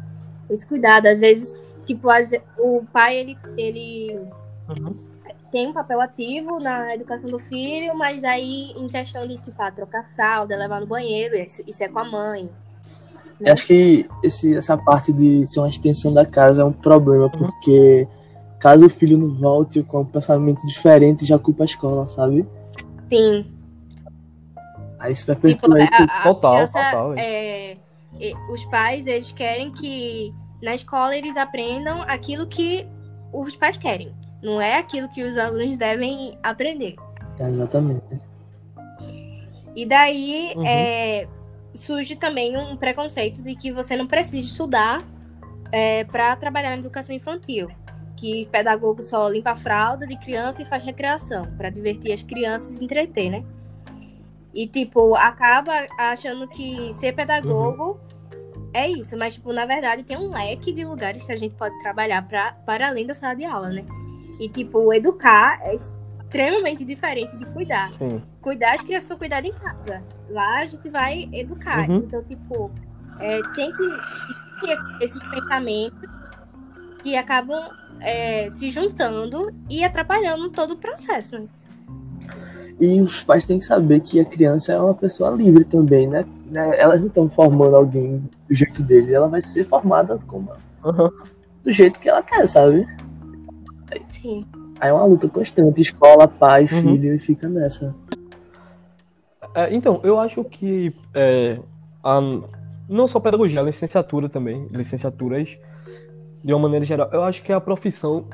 esse 0.51 0.67
cuidado. 0.67 1.07
Às 1.07 1.21
vezes, 1.21 1.57
tipo, 1.87 2.11
às 2.11 2.29
vezes, 2.29 2.45
o 2.59 2.85
pai, 2.93 3.17
ele, 3.17 3.39
ele 3.57 4.21
uhum. 4.69 4.93
tem 5.53 5.69
um 5.69 5.73
papel 5.73 6.01
ativo 6.01 6.59
na 6.59 6.97
educação 6.97 7.31
do 7.31 7.39
filho, 7.39 7.97
mas 7.97 8.25
aí 8.25 8.73
em 8.73 8.89
questão 8.89 9.25
de 9.25 9.39
tipo, 9.39 9.63
ah, 9.63 9.71
trocar 9.71 10.11
fralda, 10.17 10.57
levar 10.57 10.81
no 10.81 10.87
banheiro, 10.87 11.37
isso, 11.37 11.63
isso 11.65 11.85
é 11.85 11.89
com 11.89 12.01
a 12.01 12.05
mãe. 12.05 12.51
Eu 13.41 13.53
acho 13.53 13.67
que 13.67 14.09
esse, 14.25 14.57
essa 14.57 14.77
parte 14.77 15.13
de 15.13 15.47
ser 15.47 15.61
uma 15.61 15.69
extensão 15.69 16.13
da 16.13 16.27
casa 16.27 16.63
é 16.63 16.65
um 16.65 16.73
problema, 16.73 17.31
porque 17.31 18.09
caso 18.61 18.87
o 18.87 18.91
filho 18.91 19.19
não 19.19 19.35
volte 19.35 19.83
com 19.83 20.01
um 20.01 20.05
pensamento 20.05 20.67
diferente, 20.67 21.25
já 21.25 21.39
culpa 21.39 21.65
a 21.65 21.67
escola, 21.67 22.07
sabe? 22.07 22.47
Sim. 23.09 23.47
Aí 24.99 25.13
isso 25.13 25.27
vai 25.27 25.37
Tipo, 25.37 25.73
a, 25.73 25.85
a 25.85 26.23
Total, 26.23 26.53
criança, 26.55 26.79
total, 26.85 27.15
é, 27.17 27.77
os 28.51 28.65
pais, 28.67 29.07
eles 29.07 29.31
querem 29.33 29.71
que 29.71 30.33
na 30.63 30.75
escola 30.75 31.17
eles 31.17 31.37
aprendam 31.37 32.03
aquilo 32.03 32.47
que 32.47 32.87
os 33.33 33.55
pais 33.57 33.77
querem. 33.77 34.15
Não 34.43 34.61
é 34.61 34.79
aquilo 34.79 35.09
que 35.09 35.23
os 35.23 35.37
alunos 35.37 35.77
devem 35.77 36.39
aprender. 36.43 36.97
Exatamente. 37.39 38.21
E 39.75 39.85
daí 39.85 40.55
Uhum. 40.57 40.67
é, 40.67 41.29
surge 41.75 42.17
também 42.17 42.57
um 42.57 42.77
preconceito 42.77 43.43
de 43.43 43.55
que 43.55 43.71
você 43.71 43.95
não 43.97 44.07
precisa 44.07 44.39
estudar 44.39 45.03
é, 45.71 46.05
para 46.05 46.35
trabalhar 46.37 46.71
na 46.71 46.77
educação 46.77 47.15
infantil. 47.15 47.69
Que 48.17 48.47
pedagogo 48.47 49.03
só 49.03 49.29
limpa 49.29 49.51
a 49.51 49.57
fralda 49.57 50.07
de 50.07 50.17
criança 50.17 50.63
e 50.63 50.65
faz 50.65 50.83
recreação, 50.83 51.43
para 51.57 51.69
divertir 51.69 52.13
as 52.13 52.23
crianças 52.23 52.79
e 52.79 52.85
entreter, 52.85 53.31
né? 53.31 53.45
E, 54.55 54.67
tipo, 54.67 55.15
acaba 55.15 55.87
achando 55.99 56.49
que 56.49 56.93
ser 56.95 57.15
pedagogo 57.15 58.01
é 58.73 58.89
isso, 58.91 59.17
mas, 59.19 59.35
tipo, 59.35 59.53
na 59.53 59.67
verdade 59.67 60.03
tem 60.03 60.17
um 60.17 60.31
leque 60.31 60.73
de 60.73 60.85
lugares 60.85 61.23
que 61.23 61.33
a 61.33 61.37
gente 61.37 61.55
pode 61.55 61.79
trabalhar 61.81 62.27
pra, 62.27 62.53
para 62.65 62.89
além 62.89 63.07
da 63.07 63.15
sala 63.15 63.35
de 63.35 63.45
aula, 63.45 63.69
né? 63.69 63.85
E, 64.41 64.49
tipo, 64.49 64.93
educar 64.93 65.61
é 65.63 65.75
extremamente 65.75 66.85
diferente 66.85 67.37
de 67.37 67.47
cuidar 67.47 67.93
Sim. 67.95 68.23
cuidar, 68.43 68.75
as 68.75 68.83
crianças 68.83 69.09
são 69.09 69.17
cuidadas 69.17 69.49
em 69.49 69.55
casa. 69.55 70.03
Lá 70.29 70.61
a 70.61 70.67
gente 70.67 70.89
vai 70.91 71.29
educar. 71.33 71.89
Uhum. 71.89 71.97
Então, 71.99 72.23
tipo, 72.25 72.71
é, 73.19 73.41
tem 73.55 73.73
que 73.73 75.05
esses 75.05 75.23
pensamentos 75.31 76.11
que 77.03 77.17
acabam 77.17 77.65
é, 78.01 78.49
se 78.51 78.71
juntando 78.71 79.53
e 79.69 79.83
atrapalhando 79.85 80.49
todo 80.51 80.73
o 80.75 80.77
processo. 80.77 81.39
né? 81.39 81.47
E 82.79 83.01
os 83.01 83.25
pais 83.25 83.47
têm 83.47 83.59
que 83.59 83.65
saber 83.65 84.01
que 84.01 84.21
a 84.21 84.25
criança 84.25 84.73
é 84.73 84.79
uma 84.79 84.95
pessoa 84.95 85.31
livre 85.31 85.65
também, 85.65 86.07
né? 86.07 86.25
Né? 86.47 86.75
Elas 86.79 87.01
não 87.01 87.09
estão 87.09 87.29
formando 87.29 87.75
alguém 87.75 88.19
do 88.49 88.55
jeito 88.55 88.83
deles, 88.83 89.11
ela 89.11 89.29
vai 89.29 89.41
ser 89.41 89.65
formada 89.65 90.19
como 90.27 90.51
Aham. 90.85 91.11
do 91.65 91.73
jeito 91.73 91.99
que 91.99 92.09
ela 92.09 92.23
quer, 92.23 92.47
sabe? 92.47 92.87
Sim. 94.09 94.47
Aí 94.79 94.91
é 94.91 94.93
uma 94.93 95.07
luta 95.07 95.27
constante, 95.29 95.81
escola, 95.81 96.29
pai, 96.29 96.63
Uhum. 96.63 96.69
filho, 96.69 97.15
e 97.15 97.19
fica 97.19 97.49
nessa. 97.49 97.95
É, 99.55 99.75
então, 99.75 100.01
eu 100.05 100.19
acho 100.21 100.45
que 100.45 100.95
é, 101.15 101.59
a- 102.05 102.21
não 102.89 103.07
só 103.07 103.19
pedagogia, 103.19 103.61
a 103.61 103.65
licenciatura 103.65 104.29
também, 104.29 104.69
licenciaturas 104.71 105.59
de 106.43 106.53
uma 106.53 106.61
maneira 106.61 106.85
geral, 106.85 107.09
eu 107.13 107.23
acho 107.25 107.43
que 107.43 107.53
é 107.53 107.55
a 107.55 107.61
profissão 107.61 108.25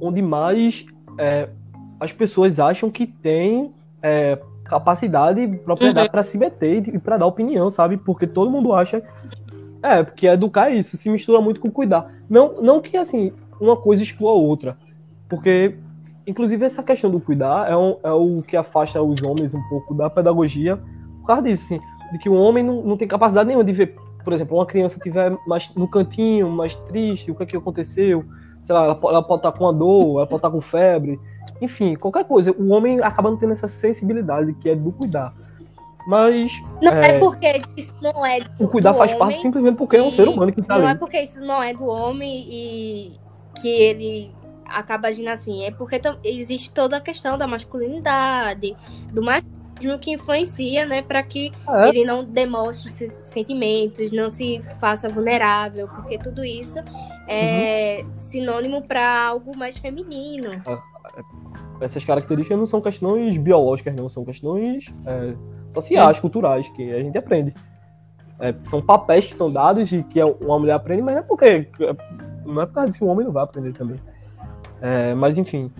onde 0.00 0.20
mais 0.20 0.84
é, 1.18 1.48
as 1.98 2.12
pessoas 2.12 2.58
acham 2.60 2.90
que 2.90 3.06
tem 3.06 3.72
é, 4.02 4.38
capacidade 4.64 5.40
e 5.40 5.56
propriedade 5.56 6.10
para 6.10 6.22
se 6.22 6.36
meter 6.36 6.88
e 6.88 6.98
para 6.98 7.16
dar 7.16 7.26
opinião, 7.26 7.70
sabe? 7.70 7.96
Porque 7.96 8.26
todo 8.26 8.50
mundo 8.50 8.72
acha 8.72 9.02
é, 9.82 10.02
porque 10.02 10.26
educar 10.26 10.70
é 10.70 10.74
isso, 10.74 10.96
se 10.96 11.08
mistura 11.08 11.40
muito 11.40 11.60
com 11.60 11.70
cuidar. 11.70 12.10
Não, 12.28 12.60
não 12.60 12.80
que 12.80 12.96
assim, 12.96 13.32
uma 13.60 13.76
coisa 13.76 14.02
exclua 14.02 14.30
a 14.30 14.34
outra, 14.34 14.76
porque 15.28 15.76
Inclusive, 16.28 16.64
essa 16.64 16.82
questão 16.82 17.08
do 17.08 17.20
cuidar 17.20 17.70
é, 17.70 17.76
um- 17.76 17.98
é 18.02 18.10
o 18.10 18.42
que 18.42 18.56
afasta 18.56 19.00
os 19.00 19.22
homens 19.22 19.54
um 19.54 19.62
pouco 19.68 19.94
da 19.94 20.10
pedagogia 20.10 20.76
por 21.20 21.26
causa 21.28 21.42
disso, 21.42 21.66
assim, 21.72 21.80
de 22.10 22.18
que 22.18 22.28
o 22.28 22.34
homem 22.34 22.64
não, 22.64 22.82
não 22.82 22.96
tem 22.96 23.06
capacidade 23.06 23.46
nenhuma 23.46 23.62
de 23.62 23.72
ver, 23.72 23.94
por 24.26 24.32
exemplo, 24.32 24.56
uma 24.58 24.66
criança 24.66 24.96
estiver 24.96 25.38
mais 25.46 25.72
no 25.76 25.86
cantinho, 25.86 26.50
mais 26.50 26.74
triste, 26.74 27.30
o 27.30 27.34
que 27.36 27.44
é 27.44 27.46
que 27.46 27.56
aconteceu, 27.56 28.24
sei 28.60 28.74
lá, 28.74 28.82
ela, 28.82 28.98
ela 29.04 29.22
pode 29.22 29.38
estar 29.38 29.52
com 29.52 29.62
uma 29.62 29.72
dor, 29.72 30.16
ela 30.18 30.26
pode 30.26 30.40
estar 30.40 30.50
com 30.50 30.60
febre, 30.60 31.16
enfim, 31.60 31.94
qualquer 31.94 32.24
coisa. 32.24 32.50
O 32.58 32.70
homem 32.72 33.00
acaba 33.00 33.30
não 33.30 33.36
tendo 33.38 33.52
essa 33.52 33.68
sensibilidade 33.68 34.52
que 34.54 34.68
é 34.68 34.74
do 34.74 34.90
cuidar. 34.90 35.32
Mas 36.08 36.50
Não 36.82 36.92
é, 36.92 37.16
É. 37.16 37.18
porque 37.20 37.62
isso 37.76 37.94
não 38.02 38.26
é 38.26 38.40
do, 38.40 38.64
o 38.64 38.68
cuidar 38.68 38.94
faz 38.94 39.12
homem, 39.12 39.18
parte 39.20 39.42
simplesmente 39.42 39.76
porque 39.76 39.96
é 39.96 40.02
um 40.02 40.10
ser 40.10 40.28
humano 40.28 40.52
que 40.52 40.60
está 40.60 40.76
Não 40.76 40.88
é 40.88 40.90
ali. 40.90 40.98
porque 40.98 41.20
isso 41.20 41.40
não 41.40 41.62
é 41.62 41.72
do 41.72 41.86
homem 41.86 42.44
e 42.48 43.12
que 43.62 43.68
ele 43.68 44.34
acaba 44.64 45.06
agindo 45.06 45.28
assim. 45.28 45.64
É 45.64 45.70
porque 45.70 46.00
existe 46.24 46.72
toda 46.72 46.96
a 46.96 47.00
questão 47.00 47.38
da 47.38 47.46
masculinidade, 47.46 48.76
do 49.12 49.22
machismo 49.22 49.55
que 49.98 50.10
influencia, 50.12 50.86
né, 50.86 51.02
para 51.02 51.22
que 51.22 51.50
É. 51.68 51.88
ele 51.88 52.04
não 52.04 52.24
demonstre 52.24 52.90
seus 52.90 53.12
sentimentos, 53.24 54.10
não 54.12 54.28
se 54.30 54.60
faça 54.80 55.08
vulnerável, 55.08 55.86
porque 55.88 56.18
tudo 56.18 56.44
isso 56.44 56.78
é 57.28 58.02
Uhum. 58.02 58.10
sinônimo 58.18 58.82
para 58.82 59.26
algo 59.28 59.56
mais 59.56 59.76
feminino. 59.78 60.50
essas 61.80 62.04
características 62.04 62.58
não 62.58 62.64
são 62.66 62.80
questões 62.80 63.36
biológicas, 63.36 63.94
não, 63.94 64.08
são 64.08 64.24
questões 64.24 64.86
é, 65.06 65.34
sociais, 65.68 66.18
culturais, 66.18 66.68
que 66.70 66.90
a 66.92 67.00
gente 67.00 67.18
aprende. 67.18 67.52
É, 68.40 68.54
são 68.64 68.80
papéis 68.80 69.26
que 69.26 69.34
são 69.34 69.50
dados 69.52 69.92
e 69.92 70.02
que 70.02 70.22
uma 70.22 70.58
mulher 70.58 70.72
aprende, 70.74 71.02
mas 71.02 71.14
não 71.14 71.20
é 71.20 71.24
porque. 71.24 71.68
Não 72.46 72.62
é 72.62 72.66
por 72.66 72.72
causa 72.74 72.86
disso 72.88 72.98
que 72.98 73.04
um 73.04 73.08
homem 73.08 73.24
não 73.26 73.32
vai 73.32 73.44
aprender 73.44 73.72
também. 73.72 73.98
É, 74.80 75.14
mas 75.14 75.36
enfim. 75.36 75.70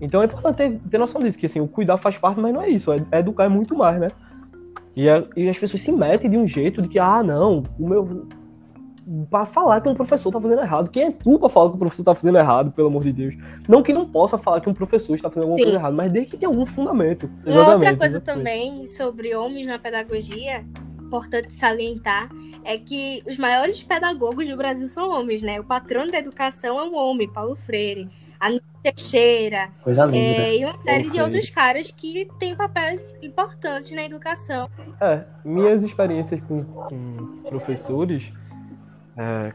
Então 0.00 0.22
é 0.22 0.26
importante 0.26 0.56
ter, 0.56 0.80
ter 0.90 0.98
noção 0.98 1.20
disso, 1.20 1.38
que 1.38 1.46
assim, 1.46 1.60
o 1.60 1.68
cuidar 1.68 1.96
faz 1.96 2.18
parte, 2.18 2.40
mas 2.40 2.52
não 2.52 2.62
é 2.62 2.68
isso. 2.68 2.92
É, 2.92 3.18
educar 3.18 3.44
é 3.44 3.48
muito 3.48 3.74
mais, 3.74 3.98
né? 3.98 4.08
E, 4.96 5.06
e 5.36 5.48
as 5.48 5.58
pessoas 5.58 5.82
se 5.82 5.92
metem 5.92 6.30
de 6.30 6.38
um 6.38 6.46
jeito 6.46 6.80
de 6.80 6.88
que, 6.88 6.98
ah, 6.98 7.22
não, 7.22 7.62
o 7.78 7.88
meu. 7.88 8.26
Pra 9.30 9.44
falar 9.44 9.80
que 9.80 9.88
um 9.88 9.94
professor 9.94 10.32
tá 10.32 10.40
fazendo 10.40 10.62
errado. 10.62 10.90
Quem 10.90 11.04
é 11.04 11.10
tu 11.12 11.38
pra 11.38 11.48
falar 11.48 11.70
que 11.70 11.76
o 11.76 11.78
professor 11.78 12.02
tá 12.02 12.14
fazendo 12.14 12.38
errado, 12.38 12.72
pelo 12.72 12.88
amor 12.88 13.04
de 13.04 13.12
Deus? 13.12 13.36
Não 13.68 13.80
que 13.80 13.92
não 13.92 14.04
possa 14.04 14.36
falar 14.36 14.60
que 14.60 14.68
um 14.68 14.74
professor 14.74 15.14
está 15.14 15.28
fazendo 15.28 15.44
alguma 15.44 15.58
Sim. 15.58 15.64
coisa 15.64 15.78
errada, 15.78 15.94
mas 15.94 16.10
desde 16.10 16.30
que 16.30 16.36
tenha 16.36 16.50
algum 16.50 16.66
fundamento. 16.66 17.26
Uma 17.26 17.36
outra 17.36 17.50
Exatamente, 17.50 17.98
coisa 17.98 18.16
exatamente. 18.16 18.44
também 18.44 18.86
sobre 18.88 19.36
homens 19.36 19.64
na 19.64 19.78
pedagogia, 19.78 20.64
importante 21.00 21.52
salientar, 21.52 22.28
é 22.64 22.76
que 22.78 23.22
os 23.28 23.38
maiores 23.38 23.80
pedagogos 23.80 24.48
do 24.48 24.56
Brasil 24.56 24.88
são 24.88 25.08
homens, 25.10 25.40
né? 25.40 25.60
O 25.60 25.64
patrono 25.64 26.10
da 26.10 26.18
educação 26.18 26.76
é 26.76 26.82
um 26.82 26.96
homem, 26.96 27.32
Paulo 27.32 27.54
Freire, 27.54 28.08
a 28.40 28.48
Nina 28.50 28.62
Teixeira, 28.82 29.68
Coisa 29.82 30.04
linda. 30.04 30.18
é, 30.18 30.58
e 30.58 30.64
uma 30.64 30.78
série 30.82 31.02
de 31.02 31.08
Freire. 31.10 31.20
outros 31.24 31.50
caras 31.50 31.90
que 31.90 32.28
têm 32.38 32.54
papéis 32.56 33.04
importantes 33.22 33.90
na 33.92 34.02
educação. 34.04 34.68
É, 35.00 35.24
minhas 35.44 35.82
experiências 35.82 36.40
com, 36.42 36.62
com 36.64 37.42
professores. 37.48 38.32
é, 39.16 39.52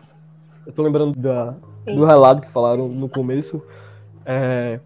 eu 0.66 0.74
tô 0.74 0.84
lembrando 0.84 1.18
da, 1.20 1.56
do 1.86 2.06
relato 2.06 2.42
que 2.42 2.52
falaram 2.52 2.88
no 2.88 3.08
começo. 3.10 3.62
é, 4.26 4.80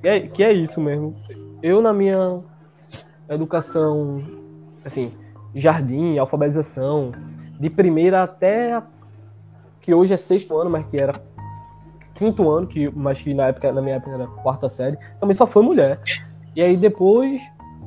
que, 0.00 0.08
é, 0.08 0.20
que 0.20 0.42
é 0.42 0.52
isso 0.52 0.80
mesmo. 0.80 1.14
Eu, 1.62 1.80
na 1.80 1.92
minha 1.92 2.40
educação, 3.28 4.22
assim, 4.84 5.10
jardim, 5.54 6.18
alfabetização, 6.18 7.12
de 7.60 7.70
primeira 7.70 8.22
até. 8.22 8.72
a- 8.74 8.82
que 9.80 9.92
hoje 9.92 10.14
é 10.14 10.16
sexto 10.16 10.56
ano, 10.56 10.70
mas 10.70 10.86
que 10.86 10.96
era 10.96 11.12
quinto 12.22 12.48
ano, 12.48 12.66
que, 12.68 12.88
mas 12.94 13.20
que 13.20 13.34
na, 13.34 13.48
época, 13.48 13.72
na 13.72 13.82
minha 13.82 13.96
época 13.96 14.12
era 14.12 14.26
quarta 14.26 14.68
série, 14.68 14.96
também 15.18 15.34
só 15.34 15.46
foi 15.46 15.62
mulher. 15.62 15.98
E 16.54 16.62
aí 16.62 16.76
depois, 16.76 17.40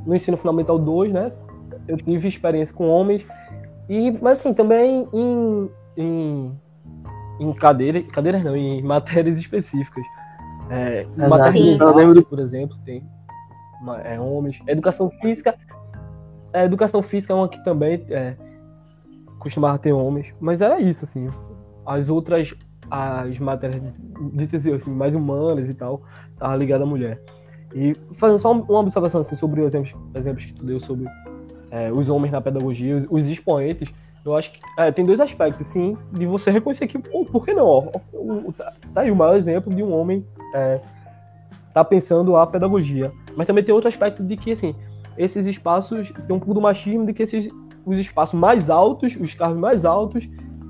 no 0.05 0.13
ensino 0.13 0.35
fundamental 0.35 0.77
2, 0.77 1.13
né? 1.13 1.31
Eu 1.87 1.97
tive 1.97 2.27
experiência 2.27 2.75
com 2.75 2.89
homens. 2.89 3.25
E, 3.87 4.11
mas 4.21 4.39
assim, 4.39 4.53
também 4.53 5.07
em, 5.13 5.69
em, 5.95 6.55
em 7.39 7.53
cadeiras, 7.53 8.05
cadeiras 8.07 8.43
não, 8.43 8.57
em 8.57 8.81
matérias 8.81 9.39
específicas. 9.39 10.03
É, 10.69 11.05
matérias. 11.15 11.79
Eu 11.79 11.95
lembro- 11.95 12.25
por 12.25 12.39
exemplo, 12.39 12.75
tem 12.83 13.03
é, 14.03 14.19
homens. 14.19 14.61
Educação 14.67 15.09
física. 15.21 15.55
A 16.51 16.65
educação 16.65 17.01
física 17.01 17.33
é 17.33 17.35
uma 17.35 17.47
que 17.47 17.63
também 17.63 18.03
é, 18.09 18.35
costumava 19.39 19.77
ter 19.77 19.93
homens. 19.93 20.33
Mas 20.39 20.61
era 20.61 20.79
isso, 20.81 21.05
assim. 21.05 21.29
As 21.85 22.09
outras, 22.09 22.55
as 22.89 23.37
matérias 23.39 23.81
ditas 24.33 24.65
assim, 24.67 24.91
mais 24.91 25.13
humanas 25.13 25.69
e 25.69 25.73
tal, 25.73 26.01
tava 26.37 26.55
ligada 26.55 26.83
à 26.83 26.87
mulher. 26.87 27.21
E 27.73 27.93
fazendo 28.13 28.37
só 28.37 28.51
uma 28.51 28.79
observação 28.79 29.21
assim, 29.21 29.35
sobre 29.35 29.61
os 29.61 29.67
exemplos, 29.67 29.95
exemplos 30.13 30.45
que 30.45 30.53
tu 30.53 30.63
deu 30.65 30.79
sobre 30.79 31.07
é, 31.71 31.91
os 31.91 32.09
homens 32.09 32.31
na 32.31 32.39
pedagogia, 32.39 32.95
os, 32.95 33.05
os 33.09 33.27
expoentes, 33.29 33.93
eu 34.23 34.35
acho 34.35 34.53
que 34.53 34.59
é, 34.77 34.91
tem 34.91 35.05
dois 35.05 35.19
aspectos, 35.19 35.67
sim, 35.67 35.97
de 36.11 36.25
você 36.25 36.49
reconhecer 36.49 36.87
que, 36.87 36.97
pô, 36.97 37.25
por 37.25 37.45
que 37.45 37.53
não? 37.53 37.65
Ó, 37.65 37.91
o- 38.13 38.53
tá, 38.53 38.73
tá 38.93 39.01
aí 39.01 39.11
o 39.11 39.15
maior 39.15 39.35
exemplo 39.35 39.73
de 39.73 39.83
um 39.83 39.93
homem 39.93 40.25
é, 40.53 40.79
tá 41.73 41.83
pensando 41.83 42.35
a 42.35 42.47
pedagogia. 42.47 43.11
Mas 43.35 43.45
também 43.45 43.63
tem 43.63 43.73
outro 43.75 43.89
aspecto 43.89 44.23
de 44.23 44.37
que, 44.37 44.53
assim, 44.53 44.73
esses 45.17 45.45
espaços, 45.45 46.11
tem 46.11 46.35
um 46.35 46.39
pouco 46.39 46.53
do 46.53 46.61
machismo 46.61 47.05
de 47.05 47.13
que 47.13 47.23
esses, 47.23 47.49
os 47.85 47.99
espaços 47.99 48.39
mais 48.39 48.69
altos, 48.69 49.15
os 49.19 49.33
cargos 49.33 49.59
mais 49.59 49.85
altos, 49.85 50.27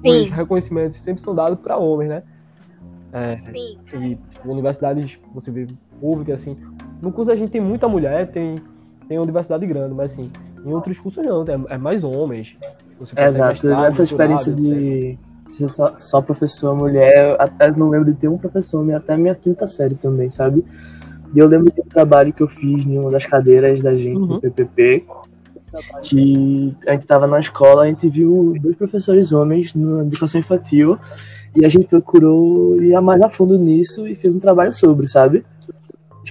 os 0.09 0.27
Sim. 0.27 0.33
reconhecimentos 0.33 0.99
sempre 0.99 1.21
são 1.21 1.33
dados 1.33 1.59
para 1.59 1.77
homens, 1.77 2.09
né? 2.09 2.23
É, 3.13 3.37
Sim. 3.37 3.77
e 3.93 4.15
tipo, 4.29 4.51
universidades, 4.51 5.19
você 5.33 5.51
vê 5.51 5.67
públicas, 5.99 6.41
assim. 6.41 6.57
No 7.01 7.11
curso 7.11 7.31
a 7.31 7.35
gente 7.35 7.49
tem 7.49 7.61
muita 7.61 7.87
mulher, 7.87 8.27
tem, 8.27 8.55
tem 9.07 9.17
uma 9.17 9.25
diversidade 9.25 9.65
grande, 9.65 9.93
mas 9.93 10.11
assim, 10.11 10.31
em 10.65 10.73
outros 10.73 10.99
cursos 10.99 11.23
não, 11.25 11.43
é, 11.43 11.75
é 11.75 11.77
mais 11.77 12.03
homens. 12.03 12.57
Exato, 13.17 13.49
mestrado, 13.49 13.85
essa 13.85 14.03
experiência 14.03 14.53
de 14.53 15.17
ser 15.49 15.69
só, 15.69 15.93
só 15.97 16.21
professor 16.21 16.75
mulher, 16.75 17.31
eu 17.31 17.35
até 17.39 17.69
não 17.71 17.89
lembro 17.89 18.11
de 18.11 18.17
ter 18.19 18.27
um 18.27 18.37
professor 18.37 18.81
homem 18.81 18.95
até 18.95 19.13
a 19.13 19.17
minha 19.17 19.35
quinta 19.35 19.67
série 19.67 19.95
também, 19.95 20.29
sabe? 20.29 20.63
E 21.33 21.39
eu 21.39 21.47
lembro 21.47 21.71
de 21.73 21.81
um 21.81 21.85
trabalho 21.85 22.31
que 22.33 22.41
eu 22.41 22.47
fiz 22.47 22.85
em 22.85 22.97
uma 22.97 23.11
das 23.11 23.25
cadeiras 23.25 23.81
da 23.81 23.93
gente 23.95 24.21
Uhum. 24.21 24.27
do 24.27 24.41
PPP, 24.41 25.05
que 26.03 26.75
a 26.87 26.91
gente 26.93 27.05
tava 27.05 27.27
na 27.27 27.39
escola, 27.39 27.83
a 27.83 27.87
gente 27.87 28.07
viu 28.09 28.55
dois 28.61 28.75
professores 28.75 29.31
homens 29.31 29.73
na 29.73 30.01
educação 30.01 30.39
infantil, 30.39 30.97
e 31.55 31.65
a 31.65 31.69
gente 31.69 31.87
procurou 31.87 32.81
ir 32.81 32.99
mais 33.01 33.21
a 33.21 33.29
fundo 33.29 33.57
nisso 33.57 34.05
e 34.07 34.13
fez 34.15 34.35
um 34.35 34.39
trabalho 34.39 34.73
sobre, 34.73 35.07
sabe? 35.07 35.45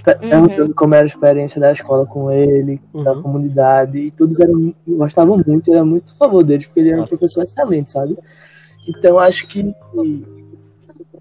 Uhum. 0.07 0.29
Perguntando 0.29 0.73
como 0.75 0.93
era 0.93 1.03
a 1.03 1.07
experiência 1.07 1.59
da 1.59 1.71
escola 1.71 2.05
com 2.05 2.29
ele, 2.29 2.79
da 2.93 3.13
Uhum. 3.13 3.21
comunidade, 3.23 3.97
e 3.97 4.11
todos 4.11 4.39
eram, 4.39 4.73
gostavam 4.87 5.41
muito, 5.47 5.71
era 5.73 5.83
muito 5.85 6.11
a 6.13 6.15
favor 6.15 6.43
dele, 6.43 6.65
porque 6.65 6.79
ele 6.81 6.91
era 6.91 7.01
um 7.01 7.05
professor 7.05 7.43
excelente, 7.43 7.91
sabe? 7.91 8.17
Então 8.87 9.17
acho 9.17 9.47
que 9.47 9.73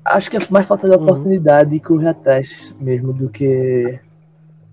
acho 0.04 0.30
que 0.30 0.36
é 0.36 0.40
mais 0.50 0.66
falta 0.66 0.86
de 0.88 0.94
Uhum. 0.96 1.02
oportunidade 1.02 1.74
e 1.74 1.80
correr 1.80 2.08
atrás 2.08 2.74
mesmo 2.78 3.12
do 3.12 3.28
que 3.30 3.98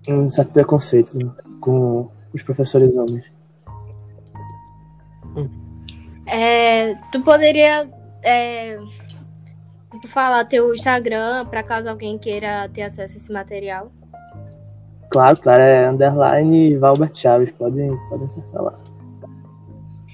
um 0.08 0.28
certo 0.28 0.52
preconceito 0.52 1.34
com 1.60 2.08
os 2.34 2.42
professores 2.42 2.94
homens. 2.94 3.24
É, 6.26 6.94
tu 7.10 7.20
poderia 7.22 7.90
é, 8.22 8.78
tu 10.00 10.08
falar 10.08 10.44
teu 10.44 10.72
Instagram 10.74 11.46
para 11.46 11.62
caso 11.62 11.88
alguém 11.88 12.16
queira 12.18 12.68
ter 12.68 12.82
acesso 12.82 13.14
a 13.14 13.16
esse 13.16 13.32
material? 13.32 13.90
Claro, 15.10 15.38
claro, 15.40 15.60
é 15.62 15.88
underline 15.90 16.76
Valbert 16.78 17.14
Chaves, 17.14 17.50
podem, 17.52 17.94
podem 18.08 18.26
acessar 18.26 18.62
lá. 18.62 18.74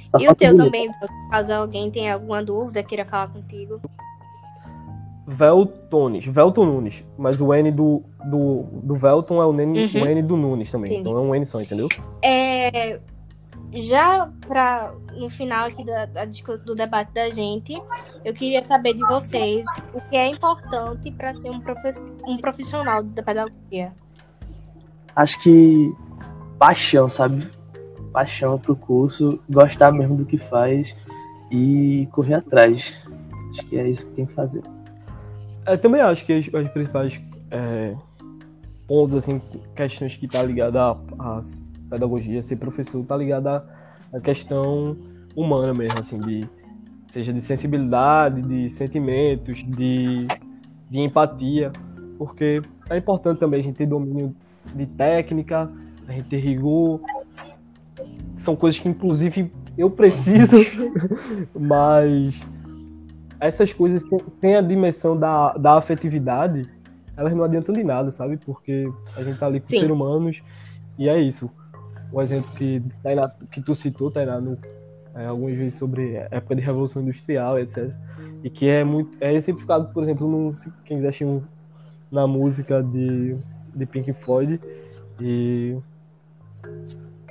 Só 0.09 0.19
E 0.19 0.29
o 0.29 0.35
teu 0.35 0.57
também, 0.57 0.91
caso 1.31 1.53
alguém 1.53 1.91
tenha 1.91 2.15
alguma 2.15 2.43
dúvida, 2.43 2.83
queira 2.83 3.05
falar 3.05 3.29
contigo. 3.29 3.81
Veltones, 5.27 6.25
Velton 6.25 6.65
Nunes, 6.65 7.07
mas 7.19 7.39
o 7.39 7.53
N 7.53 7.71
do, 7.71 8.03
do, 8.25 8.65
do 8.83 8.97
Velton 8.97 9.43
é 9.43 9.47
o 9.47 9.53
N, 9.53 9.85
Uhum. 9.85 10.03
o 10.03 10.07
N 10.07 10.23
do 10.23 10.37
Nunes 10.39 10.71
também, 10.71 10.91
Entendi. 10.91 11.09
então 11.09 11.19
é 11.19 11.21
um 11.21 11.35
N 11.35 11.45
só, 11.45 11.61
entendeu? 11.61 11.87
É, 12.23 12.99
já 13.73 14.31
para 14.47 14.95
no 15.17 15.29
final 15.29 15.67
aqui 15.67 15.85
da, 15.85 16.07
da 16.07 16.25
do 16.25 16.75
debate 16.75 17.13
da 17.13 17.29
gente, 17.31 17.75
eu 18.25 18.33
queria 18.33 18.63
saber 18.63 18.95
de 18.95 19.01
vocês 19.01 19.67
o 19.93 20.01
que 20.01 20.17
é 20.17 20.29
importante 20.29 21.11
para 21.11 21.35
ser 21.35 21.51
um, 21.51 21.61
profe- 21.61 22.03
um 22.27 22.39
profissional 22.39 23.03
da 23.03 23.23
pedagogia. 23.23 23.93
Acho 25.15 25.43
que 25.43 25.93
paixão, 26.59 27.09
sabe? 27.09 27.49
Paixão 28.13 28.59
pro 28.59 28.77
curso, 28.77 29.41
gostar 29.51 29.93
mesmo 29.93 30.17
do 30.17 30.25
que 30.25 30.39
faz 30.39 30.97
e 31.51 32.09
correr 32.13 32.35
atrás. 32.35 32.95
Acho 33.51 33.67
que 33.67 33.79
é 33.79 33.89
isso 33.89 34.07
que 34.07 34.13
tem 34.13 34.27
que 34.27 34.35
fazer. 34.35 34.63
Eu 35.67 35.79
também 35.79 36.01
acho 36.01 36.25
que 36.25 36.33
as, 36.33 36.55
as 36.55 36.71
principais 36.71 37.21
é, 37.51 37.95
pontos, 38.87 39.15
assim, 39.15 39.41
questões 39.75 40.17
que 40.17 40.27
tá 40.29 40.43
ligada 40.43 40.81
à 40.83 40.97
à 41.19 41.41
pedagogia, 41.89 42.43
ser 42.43 42.57
professor, 42.57 43.05
tá 43.05 43.17
ligada 43.17 43.65
à, 44.13 44.17
à 44.17 44.21
questão 44.21 44.97
humana 45.37 45.73
mesmo, 45.73 45.99
assim, 45.99 46.19
de 46.19 46.41
seja 47.13 47.33
de 47.33 47.41
sensibilidade, 47.41 48.43
de 48.43 48.69
sentimentos, 48.69 49.65
de, 49.65 50.27
de 50.91 51.01
empatia, 51.01 51.73
porque 52.19 52.61
é 52.91 52.97
importante 52.97 53.39
também 53.39 53.61
a 53.61 53.63
gente 53.63 53.77
ter 53.77 53.87
domínio 53.87 54.35
de 54.75 54.87
técnica, 54.87 55.71
a 56.07 56.13
gente 56.13 56.29
ter 56.29 56.39
rigor, 56.39 57.01
são 58.37 58.55
coisas 58.55 58.79
que 58.79 58.89
inclusive 58.89 59.51
eu 59.77 59.91
preciso, 59.91 60.57
mas 61.59 62.47
essas 63.41 63.73
coisas 63.73 64.03
têm- 64.05 64.19
têm 64.41 64.57
a 64.57 64.61
dimensão 64.61 65.17
da, 65.17 65.53
da 65.55 65.79
afetividade, 65.79 66.63
elas 67.17 67.35
não 67.35 67.45
adiantam 67.45 67.75
de 67.75 67.83
nada, 67.83 68.11
sabe? 68.11 68.37
Porque 68.37 68.89
a 69.17 69.23
gente 69.23 69.39
tá 69.39 69.47
ali 69.47 69.61
com 69.61 69.69
Sim. 69.69 69.81
seres 69.81 69.91
humanos 69.91 70.43
e 70.99 71.09
é 71.09 71.21
isso. 71.21 71.51
O 72.13 72.23
exemplo 72.23 72.51
que, 72.57 72.83
Tainá, 73.03 73.31
que 73.51 73.61
tu 73.61 73.75
citou, 73.75 74.11
Tainá, 74.11 74.41
no, 74.41 74.57
é, 75.15 75.27
algumas 75.27 75.57
vezes 75.57 75.75
sobre 75.75 76.15
época 76.31 76.55
de 76.55 76.63
Revolução 76.63 77.03
Industrial, 77.03 77.59
etc. 77.59 77.91
E 78.43 78.49
que 78.49 78.69
é 78.69 78.85
muito 78.85 79.17
é 79.21 79.33
exemplificado, 79.35 79.89
por 79.93 80.03
exemplo, 80.03 80.29
no, 80.29 80.53
quem 80.85 80.97
quiser 80.97 81.09
assistir 81.09 81.25
um- 81.25 81.43
na 82.11 82.27
música 82.27 82.83
de, 82.83 83.37
de 83.75 83.85
Pink 83.87 84.13
Floyd 84.13 84.61
e, 85.21 85.77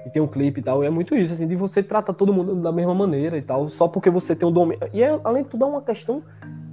e 0.05 0.09
tem 0.11 0.21
um 0.21 0.27
clipe 0.27 0.59
e 0.59 0.63
tal. 0.63 0.83
E 0.83 0.87
é 0.87 0.89
muito 0.89 1.15
isso, 1.15 1.33
assim, 1.33 1.47
de 1.47 1.55
você 1.55 1.81
tratar 1.81 2.13
todo 2.13 2.33
mundo 2.33 2.55
da 2.55 2.71
mesma 2.71 2.93
maneira 2.93 3.37
e 3.37 3.41
tal, 3.41 3.69
só 3.69 3.87
porque 3.87 4.09
você 4.09 4.35
tem 4.35 4.47
um 4.47 4.51
domínio. 4.51 4.87
E 4.93 5.01
é, 5.01 5.19
além 5.23 5.43
de 5.43 5.49
tudo, 5.49 5.65
é 5.65 5.67
uma 5.67 5.81
questão. 5.81 6.21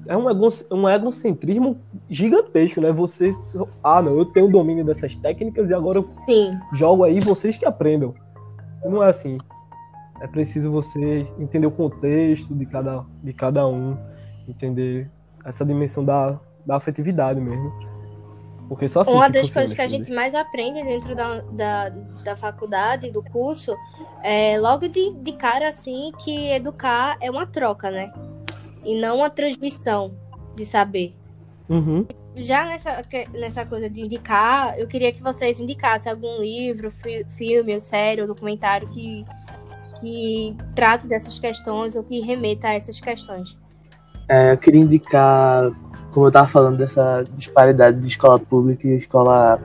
É 0.06 0.16
um, 0.16 0.28
ego, 0.28 0.48
um 0.70 0.88
egocentrismo 0.88 1.78
gigantesco, 2.10 2.80
né? 2.80 2.92
Você. 2.92 3.32
Ah, 3.82 4.02
não, 4.02 4.18
eu 4.18 4.24
tenho 4.26 4.50
domínio 4.50 4.84
dessas 4.84 5.16
técnicas 5.16 5.70
e 5.70 5.74
agora 5.74 5.98
eu 5.98 6.08
Sim, 6.26 6.58
jogo 6.72 7.04
aí 7.04 7.20
vocês 7.20 7.56
que 7.56 7.64
aprendam. 7.64 8.14
Não 8.84 9.02
é 9.02 9.08
assim. 9.08 9.38
É 10.20 10.26
preciso 10.26 10.70
você 10.70 11.26
entender 11.38 11.66
o 11.66 11.70
contexto 11.70 12.54
de 12.54 12.66
cada, 12.66 13.04
de 13.22 13.32
cada 13.32 13.66
um, 13.66 13.96
entender 14.48 15.10
essa 15.44 15.64
dimensão 15.64 16.04
da, 16.04 16.38
da 16.64 16.76
afetividade 16.76 17.40
mesmo. 17.40 17.72
Porque 18.68 18.88
só 18.88 19.00
assim 19.00 19.12
Uma 19.12 19.28
das 19.28 19.52
coisas 19.52 19.74
que 19.74 19.82
a 19.82 19.88
gente 19.88 20.10
mais 20.12 20.34
aprende 20.34 20.82
dentro 20.82 21.14
da, 21.14 21.40
da, 21.42 21.88
da 22.24 22.36
faculdade, 22.36 23.10
do 23.10 23.22
curso, 23.22 23.76
é 24.22 24.58
logo 24.58 24.88
de, 24.88 25.12
de 25.12 25.32
cara 25.32 25.68
assim 25.68 26.12
que 26.18 26.50
educar 26.50 27.16
é 27.20 27.30
uma 27.30 27.46
troca, 27.46 27.90
né? 27.90 28.10
E 28.84 29.00
não 29.00 29.18
uma 29.18 29.30
transmissão 29.30 30.14
de 30.54 30.64
saber. 30.66 31.14
Uhum. 31.68 32.06
Já 32.36 32.64
nessa, 32.64 33.02
nessa 33.32 33.64
coisa 33.64 33.88
de 33.88 34.00
indicar, 34.00 34.78
eu 34.78 34.88
queria 34.88 35.12
que 35.12 35.22
vocês 35.22 35.60
indicassem 35.60 36.10
algum 36.10 36.40
livro, 36.40 36.90
fi- 36.90 37.24
filme, 37.30 37.72
ou 37.72 37.80
série, 37.80 38.20
ou 38.20 38.26
documentário 38.26 38.88
que, 38.88 39.24
que 40.00 40.56
trate 40.74 41.06
dessas 41.06 41.38
questões 41.38 41.94
ou 41.94 42.02
que 42.02 42.20
remeta 42.20 42.68
a 42.68 42.74
essas 42.74 42.98
questões. 42.98 43.56
É, 44.28 44.52
eu 44.52 44.58
queria 44.58 44.80
indicar, 44.80 45.70
como 46.10 46.26
eu 46.26 46.32
tava 46.32 46.48
falando 46.48 46.78
dessa 46.78 47.24
disparidade 47.34 48.00
de 48.00 48.08
escola 48.08 48.38
pública 48.38 48.88
e 48.88 48.96
escola 48.96 49.60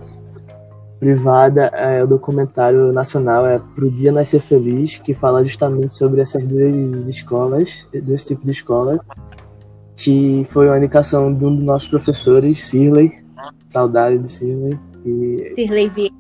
privada, 0.99 1.67
é, 1.67 2.03
o 2.03 2.07
documentário 2.07 2.91
nacional 2.91 3.47
é 3.47 3.57
Pro 3.57 3.89
Dia 3.89 4.11
Nascer 4.11 4.41
Feliz, 4.41 4.97
que 4.97 5.13
fala 5.13 5.43
justamente 5.43 5.93
sobre 5.93 6.19
essas 6.19 6.45
duas 6.45 7.07
escolas, 7.07 7.87
dois 8.03 8.25
tipos 8.25 8.45
de 8.45 8.51
escola, 8.51 8.99
que 9.95 10.45
foi 10.49 10.67
uma 10.67 10.77
indicação 10.77 11.33
de 11.33 11.45
um 11.45 11.55
dos 11.55 11.63
nossos 11.63 11.87
professores, 11.87 12.63
Sirley, 12.65 13.23
saudade 13.67 14.17
do 14.17 14.27
Sirley, 14.27 14.77
e 15.05 15.53
Sirley 15.55 15.89
Vieira. 15.89 16.15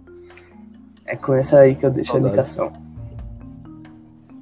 é 1.05 1.15
com 1.17 1.33
essa 1.33 1.59
aí 1.59 1.75
que 1.75 1.85
eu 1.85 1.91
deixo 1.91 2.11
a 2.11 2.13
Saudade. 2.13 2.33
indicação. 2.33 2.71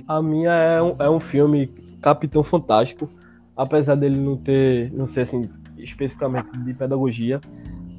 A 0.07 0.21
minha 0.21 0.51
é 0.51 0.81
um, 0.81 0.95
é 0.99 1.09
um 1.09 1.19
filme 1.19 1.67
Capitão 1.99 2.43
Fantástico, 2.43 3.09
apesar 3.55 3.95
dele 3.95 4.19
não 4.19 4.37
ter, 4.37 4.93
não 4.93 5.07
ser 5.07 5.21
assim, 5.21 5.49
especificamente 5.77 6.51
de 6.51 6.73
pedagogia, 6.75 7.41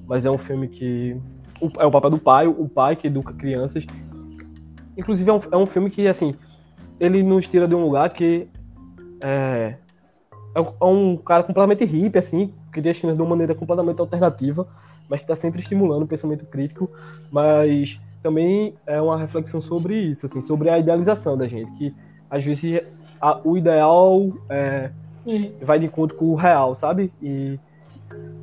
mas 0.06 0.24
é 0.24 0.30
um 0.30 0.38
filme 0.38 0.68
que 0.68 1.16
o- 1.60 1.70
é 1.80 1.86
o 1.86 1.90
papel 1.90 2.10
do 2.10 2.18
pai, 2.18 2.46
o 2.46 2.68
pai 2.68 2.96
que 2.96 3.06
educa 3.06 3.32
crianças. 3.32 3.84
Inclusive 4.96 5.30
é 5.30 5.32
um, 5.32 5.40
é 5.52 5.56
um 5.56 5.66
filme 5.66 5.90
que 5.90 6.06
assim, 6.08 6.34
ele 6.98 7.22
nos 7.22 7.46
tira 7.46 7.68
de 7.68 7.74
um 7.74 7.82
lugar 7.84 8.12
que 8.12 8.48
é, 9.22 9.76
é 10.54 10.60
um- 10.60 11.14
é 11.14 11.18
cara 11.24 11.42
completamente 11.42 11.84
hippie, 11.84 12.18
assim, 12.18 12.52
cria 12.72 12.90
as 12.90 12.96
de 13.14 13.20
uma 13.22 13.30
maneira 13.30 13.54
completamente 13.54 14.00
alternativa, 14.00 14.66
mas 15.08 15.20
que 15.20 15.24
está 15.24 15.34
sempre 15.36 15.60
estimulando 15.60 16.02
o 16.02 16.06
pensamento 16.06 16.44
crítico, 16.46 16.90
mas 17.30 18.00
também 18.22 18.74
é 18.86 19.00
uma 19.00 19.16
reflexão 19.16 19.60
sobre 19.60 19.98
isso, 19.98 20.26
assim, 20.26 20.42
sobre 20.42 20.68
a 20.68 20.78
idealização 20.78 21.36
da 21.36 21.46
gente, 21.46 21.72
que 21.76 21.94
às 22.28 22.44
vezes 22.44 22.80
a- 23.20 23.40
o 23.44 23.56
ideal 23.56 24.28
é, 24.50 24.90
vai 25.62 25.78
de 25.78 25.86
encontro 25.86 26.16
com 26.16 26.26
o 26.26 26.34
real, 26.34 26.74
sabe? 26.74 27.12
E 27.22 27.58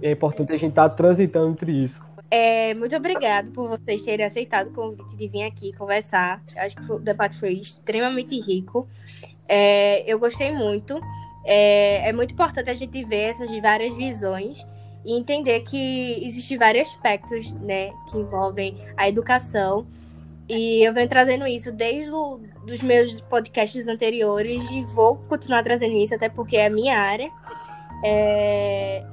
é 0.02 0.12
importante 0.12 0.52
a 0.54 0.58
gente 0.58 0.72
estar 0.72 0.90
transitando 0.90 1.52
entre 1.52 1.72
isso. 1.72 2.02
É, 2.38 2.74
muito 2.74 2.94
obrigado 2.94 3.50
por 3.52 3.70
vocês 3.70 4.02
terem 4.02 4.26
aceitado 4.26 4.68
o 4.68 4.74
convite 4.74 5.16
de 5.16 5.26
vir 5.30 5.44
aqui 5.44 5.72
conversar. 5.72 6.44
Eu 6.54 6.64
Acho 6.64 6.76
que 6.76 6.92
o 6.92 7.00
debate 7.00 7.38
foi 7.38 7.54
extremamente 7.54 8.38
rico. 8.42 8.86
É, 9.48 10.04
eu 10.06 10.20
gostei 10.20 10.52
muito. 10.52 11.00
É, 11.46 12.10
é 12.10 12.12
muito 12.12 12.34
importante 12.34 12.70
a 12.70 12.74
gente 12.74 13.06
ver 13.06 13.30
essas 13.30 13.50
várias 13.62 13.96
visões 13.96 14.68
e 15.06 15.18
entender 15.18 15.62
que 15.62 16.26
existem 16.26 16.58
vários 16.58 16.90
aspectos 16.90 17.54
né, 17.54 17.92
que 18.12 18.18
envolvem 18.18 18.86
a 18.98 19.08
educação. 19.08 19.88
E 20.50 20.86
eu 20.86 20.94
venho 20.94 21.08
trazendo 21.08 21.48
isso 21.48 21.72
desde 21.72 22.12
o, 22.12 22.42
dos 22.66 22.82
meus 22.82 23.22
podcasts 23.22 23.88
anteriores 23.88 24.62
e 24.72 24.84
vou 24.94 25.16
continuar 25.16 25.64
trazendo 25.64 25.96
isso, 25.96 26.14
até 26.14 26.28
porque 26.28 26.58
é 26.58 26.66
a 26.66 26.70
minha 26.70 27.00
área. 27.00 27.32
É, 28.04 29.06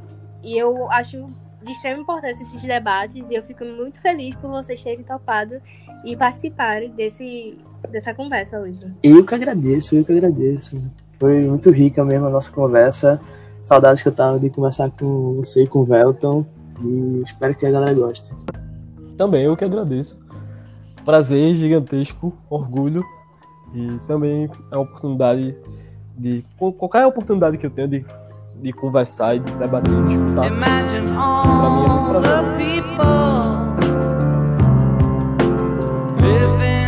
E 0.42 0.58
eu 0.58 0.90
acho 0.90 1.24
de 1.64 1.72
extrema 1.72 2.00
importância 2.00 2.42
esses 2.42 2.62
debates 2.62 3.30
e 3.30 3.34
eu 3.34 3.42
fico 3.42 3.64
muito 3.64 4.00
feliz 4.00 4.34
por 4.36 4.50
vocês 4.50 4.82
terem 4.82 5.04
topado 5.04 5.60
e 6.04 6.16
participar 6.16 6.88
desse, 6.88 7.58
dessa 7.90 8.12
conversa 8.14 8.58
hoje. 8.58 8.80
Eu 9.02 9.24
que 9.24 9.34
agradeço, 9.34 9.94
eu 9.94 10.04
que 10.04 10.12
agradeço. 10.12 10.80
Foi 11.18 11.40
muito 11.42 11.70
rica 11.70 12.04
mesmo 12.04 12.26
a 12.26 12.30
nossa 12.30 12.50
conversa. 12.50 13.20
Saudades 13.64 14.02
que 14.02 14.08
eu 14.08 14.14
tava 14.14 14.40
de 14.40 14.50
conversar 14.50 14.90
com 14.90 15.36
você 15.36 15.62
e 15.62 15.66
com 15.66 15.80
o 15.80 15.84
Velton. 15.84 16.44
E 16.82 17.22
espero 17.22 17.54
que 17.54 17.64
a 17.64 17.70
galera 17.70 17.94
goste. 17.94 18.28
Também 19.16 19.44
eu 19.44 19.56
que 19.56 19.64
agradeço. 19.64 20.18
Prazer 21.04 21.54
gigantesco, 21.54 22.32
orgulho. 22.50 23.04
E 23.72 23.98
também 24.06 24.50
a 24.70 24.80
oportunidade 24.80 25.56
de. 26.16 26.44
Qualquer 26.58 27.06
oportunidade 27.06 27.56
que 27.56 27.66
eu 27.66 27.70
tenho 27.70 27.88
de, 27.88 28.04
de 28.62 28.72
conversar 28.72 29.34
e 29.36 29.40
de 29.40 29.52
debater 29.52 29.92
e 29.92 30.02
de 30.04 30.12
escutar. 30.12 30.46
Imagine 30.46 31.02
Pra 31.02 31.12
mim 31.12 31.14
é 31.14 31.18
all 31.18 31.74
muito 31.74 32.10
prazer. 32.10 32.30
the 32.30 32.42
people 32.58 33.82
living 36.20 36.81